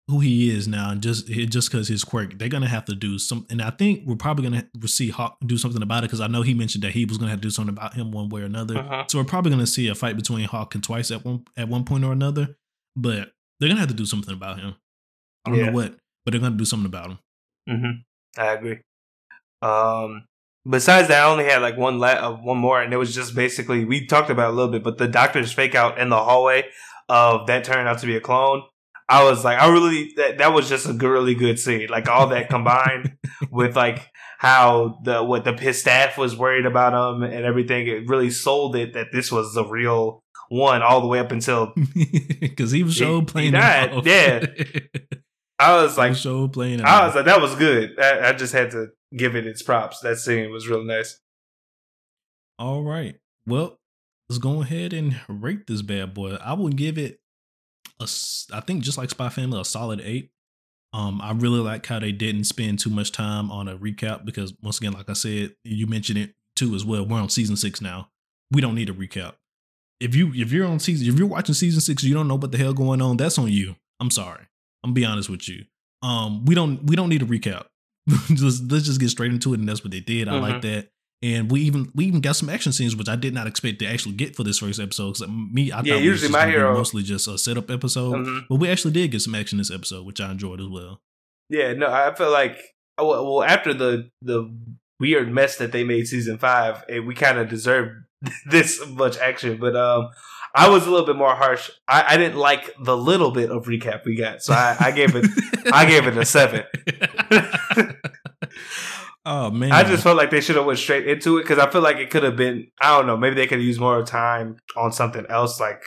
[0.09, 3.45] who he is now, just just because his quirk, they're gonna have to do some.
[3.49, 6.41] And I think we're probably gonna see Hawk do something about it because I know
[6.41, 8.45] he mentioned that he was gonna have to do something about him one way or
[8.45, 8.75] another.
[8.75, 9.09] Mhm.
[9.09, 11.85] So we're probably gonna see a fight between Hawk and Twice at one at one
[11.85, 12.57] point or another.
[12.97, 14.75] But they're gonna have to do something about him.
[15.45, 15.65] I don't Yeah.
[15.67, 15.95] know what,
[16.25, 17.17] but they're gonna do something about him.
[17.69, 18.41] Mm-hmm.
[18.41, 18.79] I agree.
[19.61, 20.25] Um,
[20.69, 23.35] besides that, I only had like one la- uh, one more, and it was just
[23.35, 26.17] basically we talked about it a little bit, but the doctor's fake out in the
[26.21, 26.65] hallway
[27.07, 28.63] of that turned out to be a clone.
[29.09, 31.87] I was like, I really that that was just a good, really good scene.
[31.89, 33.17] Like all that combined
[33.51, 37.87] with like how the what the his staff was worried about him and everything.
[37.87, 41.73] It really sold it that this was the real one all the way up until
[42.39, 44.05] Because he was He- show he playing it died, off.
[44.05, 44.45] yeah.
[45.59, 46.85] I was like show playing it.
[46.85, 47.99] I was like, that was good.
[47.99, 49.99] I, I just had to give it its props.
[50.01, 51.19] That scene was really nice.
[52.59, 53.15] All right.
[53.45, 53.77] Well,
[54.29, 56.35] let's go ahead and rate this bad boy.
[56.43, 57.19] I will give it
[58.03, 60.31] a, I think just like Spy Family, a solid eight.
[60.93, 64.53] Um, I really like how they didn't spend too much time on a recap because
[64.61, 67.05] once again, like I said, you mentioned it too as well.
[67.05, 68.09] We're on season six now.
[68.51, 69.33] We don't need a recap.
[69.99, 72.51] If you if you're on season if you're watching season six, you don't know what
[72.51, 73.17] the hell going on.
[73.17, 73.75] That's on you.
[73.99, 74.43] I'm sorry.
[74.83, 75.65] I'm gonna be honest with you.
[76.03, 77.65] Um, we don't we don't need a recap.
[78.33, 80.27] just let's just get straight into it, and that's what they did.
[80.27, 80.89] I like that.
[81.23, 83.85] And we even we even got some action scenes, which I did not expect to
[83.87, 85.13] actually get for this first episode.
[85.13, 88.13] Because me, I Yeah, thought it was usually my hero- mostly just a setup episode,
[88.15, 88.41] Mhm.
[88.49, 91.01] but we actually did get some action this episode, which I enjoyed as well.
[91.49, 92.57] Yeah, no, I feel like
[92.97, 94.53] oh, well, well after the the
[94.99, 97.91] weird mess that they made season five, eh, we kind of deserved
[98.49, 99.57] this much action.
[99.61, 100.09] But um,
[100.55, 101.69] I was a little bit more harsh.
[101.87, 105.15] I, I didn't like the little bit of recap we got, so I, I gave
[105.15, 105.25] it
[105.71, 106.63] I gave it a seven.
[109.25, 111.69] oh man, I just felt like they should have went straight into it because I
[111.69, 112.67] feel like it could have been.
[112.81, 113.17] I don't know.
[113.17, 115.81] Maybe they could have used more time on something else, like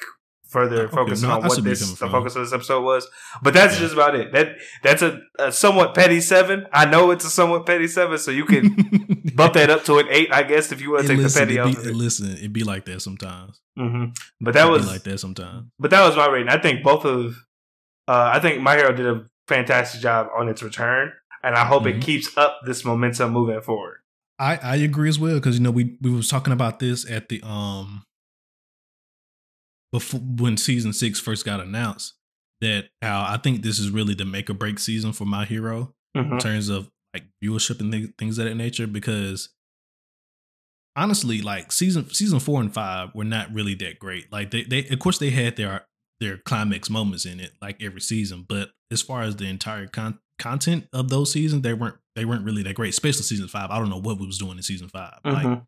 [0.49, 2.11] further Okay, focusing no, on what see where you're this the from.
[2.13, 3.07] focus of this episode was.
[3.43, 3.81] But that's Yeah.
[3.81, 4.33] just about it.
[4.33, 6.67] That that's a, a somewhat petty seven.
[6.73, 8.77] I know it's a somewhat petty seven, so you can
[9.35, 11.57] bump that up to an eight, I guess, if you want to take listen, the
[11.57, 11.95] petty out it.
[11.95, 13.61] listen, it be like that sometimes.
[13.77, 14.07] hmm
[14.41, 15.67] But that It was be like that sometimes.
[15.79, 16.49] but that was my rating.
[16.49, 17.35] I think both of
[18.09, 21.13] uh, I think My Hero did a fantastic job on its return,
[21.47, 21.97] and I hope Mhm.
[21.97, 24.01] it keeps up this momentum moving forward.
[24.39, 27.31] I I agree as well because you know we we was talking about this at
[27.31, 28.03] the um
[29.93, 32.15] before when season six first got announced
[32.61, 35.95] that how I think this is really the make or break season for my hero
[36.17, 36.33] Mhm.
[36.33, 39.49] in terms of like viewership and thi- things of that nature because
[40.97, 44.87] honestly like season season four and five were not really that great like they, they
[44.89, 45.87] of course they had their
[46.21, 50.19] their climax moments in it like every season but as far as the entire con-
[50.39, 53.79] content of those seasons they weren't they weren't really that great especially season five i
[53.79, 55.67] don't know what we was doing in season 5 like Mhm.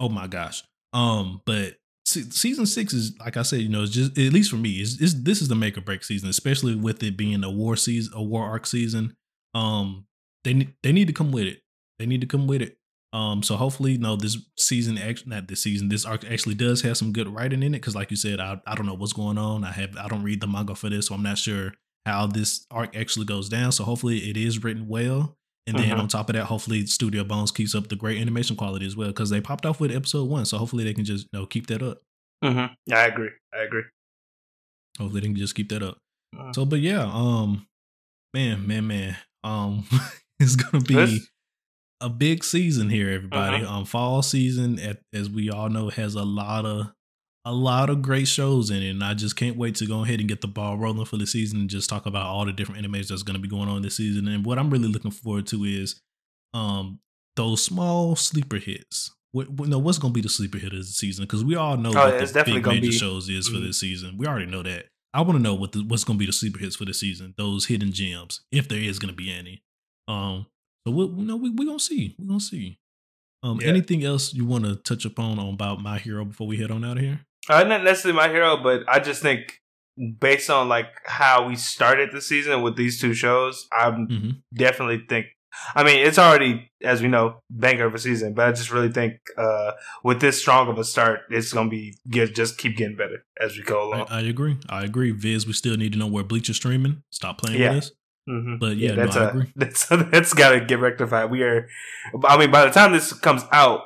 [0.00, 3.92] oh my gosh um but se- season six is like i said you know it's
[3.92, 6.74] just at least for me is is this is the make or break season especially
[6.74, 9.14] with it being a war season a war arc season
[9.54, 10.06] um
[10.44, 11.60] they ne- they need to come with it
[11.98, 12.76] they need to come with it
[13.12, 16.98] Um, so hopefully, you know, this season, not this season, this arc actually does have
[16.98, 17.78] some good writing in it.
[17.80, 19.64] Because, like you said, I, I don't know what's going on.
[19.64, 21.72] I have I don't read the manga for this, so I'm not sure
[22.06, 23.72] how this arc actually goes down.
[23.72, 25.36] So hopefully, it is written well.
[25.68, 25.98] And then Mhm.
[25.98, 29.08] on top of that, hopefully, Studio Bones keeps up the great animation quality as well.
[29.08, 31.66] Because they popped off with episode one, so hopefully they can just you know keep
[31.66, 32.02] that up.
[32.44, 32.72] Mm-hmm.
[32.86, 33.30] Yeah, I agree.
[33.52, 33.82] I agree.
[34.98, 35.98] Hopefully they can just keep that up.
[36.34, 36.54] Mhm.
[36.54, 37.66] So, but yeah, um,
[38.32, 39.84] man, man, man, um,
[40.40, 41.28] it's gonna be This-
[42.00, 43.64] a big season here, everybody.
[43.64, 43.78] Uh-huh.
[43.78, 46.92] Um, fall season, at, as we all know, has a lot of
[47.46, 50.18] a lot of great shows in it, and I just can't wait to go ahead
[50.20, 52.84] and get the ball rolling for the season and just talk about all the different
[52.84, 54.26] animes that's going to be going on this season.
[54.28, 56.00] And what I'm really looking forward to is,
[56.54, 56.98] um,
[57.36, 59.12] those small sleeper hits.
[59.32, 61.24] What, what, no, what's going to be the sleeper hit of the season?
[61.24, 63.66] Because we all know Oh, what yeah, the big major be- shows is for Mhm.
[63.66, 64.16] this season.
[64.18, 64.86] We already know that.
[65.14, 66.94] I want to know what the, what's going to be the sleeper hits for the
[66.94, 67.34] season.
[67.38, 69.62] Those hidden gems, if there is going to be any.
[70.08, 70.46] Um,
[70.86, 72.14] so we, you know, we we gonna see.
[72.18, 72.78] We are gonna see.
[73.42, 73.68] Um, Yeah.
[73.68, 76.84] anything else you want to touch upon on about my hero before we head on
[76.84, 77.20] out of here?
[77.48, 79.60] Uh, not necessarily my hero, but I just think
[80.20, 85.04] based on like how we started the season with these two shows, I hmm definitely
[85.08, 85.26] think.
[85.74, 88.92] I mean, it's already as we know banger of a season, but I just really
[88.92, 89.72] think uh,
[90.04, 93.56] with this strong of a start, it's gonna be get, just keep getting better as
[93.56, 94.06] we go along.
[94.10, 94.58] I agree.
[94.68, 95.12] I agree.
[95.12, 97.02] Viz, we still need to know where Bleach is streaming.
[97.10, 97.70] Stop playing Yeah.
[97.70, 97.92] with us.
[98.28, 98.58] Mhm.
[98.60, 101.30] But yeah, that's no, I a, that's that's got to get rectified.
[101.30, 101.68] We are,
[102.26, 103.80] I mean, by the time this comes out,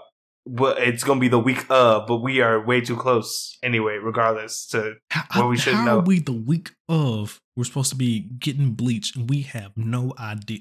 [0.46, 3.96] well, it's gonna be the week of, but we are way too close anyway.
[3.96, 5.98] Regardless, to How, Well, we should how know.
[5.98, 7.38] are we the week of?
[7.56, 10.60] We're supposed to be getting Bleach, and we have no idea.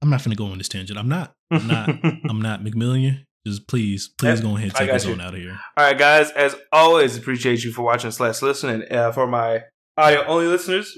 [0.00, 0.98] I'm not gonna go on this tangent.
[0.98, 1.32] I'm not.
[1.50, 1.88] I'm not.
[2.28, 3.24] I'm not McMillian.
[3.46, 5.12] Just please, please go ahead and take us you.
[5.14, 5.58] on out of here.
[5.76, 6.30] All right, guys.
[6.32, 8.84] As always, appreciate you for watching slash listening.
[8.90, 9.62] Uh, for my
[9.96, 10.96] audio only listeners,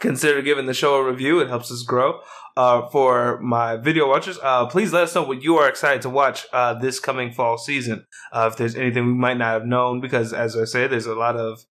[0.00, 1.40] consider giving the show a review.
[1.40, 2.20] It helps us grow.
[2.56, 6.10] Uh, for my video watchers, uh, please let us know what you are excited to
[6.10, 8.04] watch uh, this coming fall season.
[8.32, 11.14] Uh, if there's anything we might not have known, because as I said, there's a
[11.14, 11.64] lot of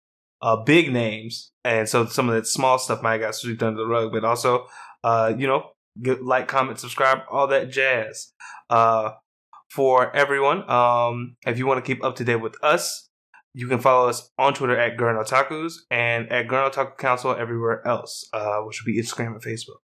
[0.42, 3.88] uh, big names, and so some of that small stuff might got swept under the
[3.88, 4.12] rug.
[4.12, 4.68] But also,
[5.04, 5.72] uh, you know,
[6.02, 8.34] get, like, comment, subscribe, all that jazz.
[8.70, 9.12] Uh,
[9.70, 10.70] for everyone.
[10.70, 13.07] Um, if you want to keep up to date with us,
[13.58, 17.86] you can follow us on Twitter at Gurn Otakus and at Gurn Otaku Council everywhere
[17.88, 19.80] else, uh, which would be Instagram and Facebook.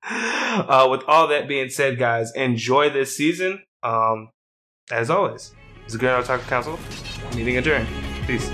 [0.10, 3.62] uh, with all that being said, guys, enjoy this season.
[3.82, 4.30] Um,
[4.90, 5.54] as always,
[5.84, 6.78] it's the Gurn Otaku Council.
[7.36, 7.88] Meeting adjourned.
[8.26, 8.50] Peace.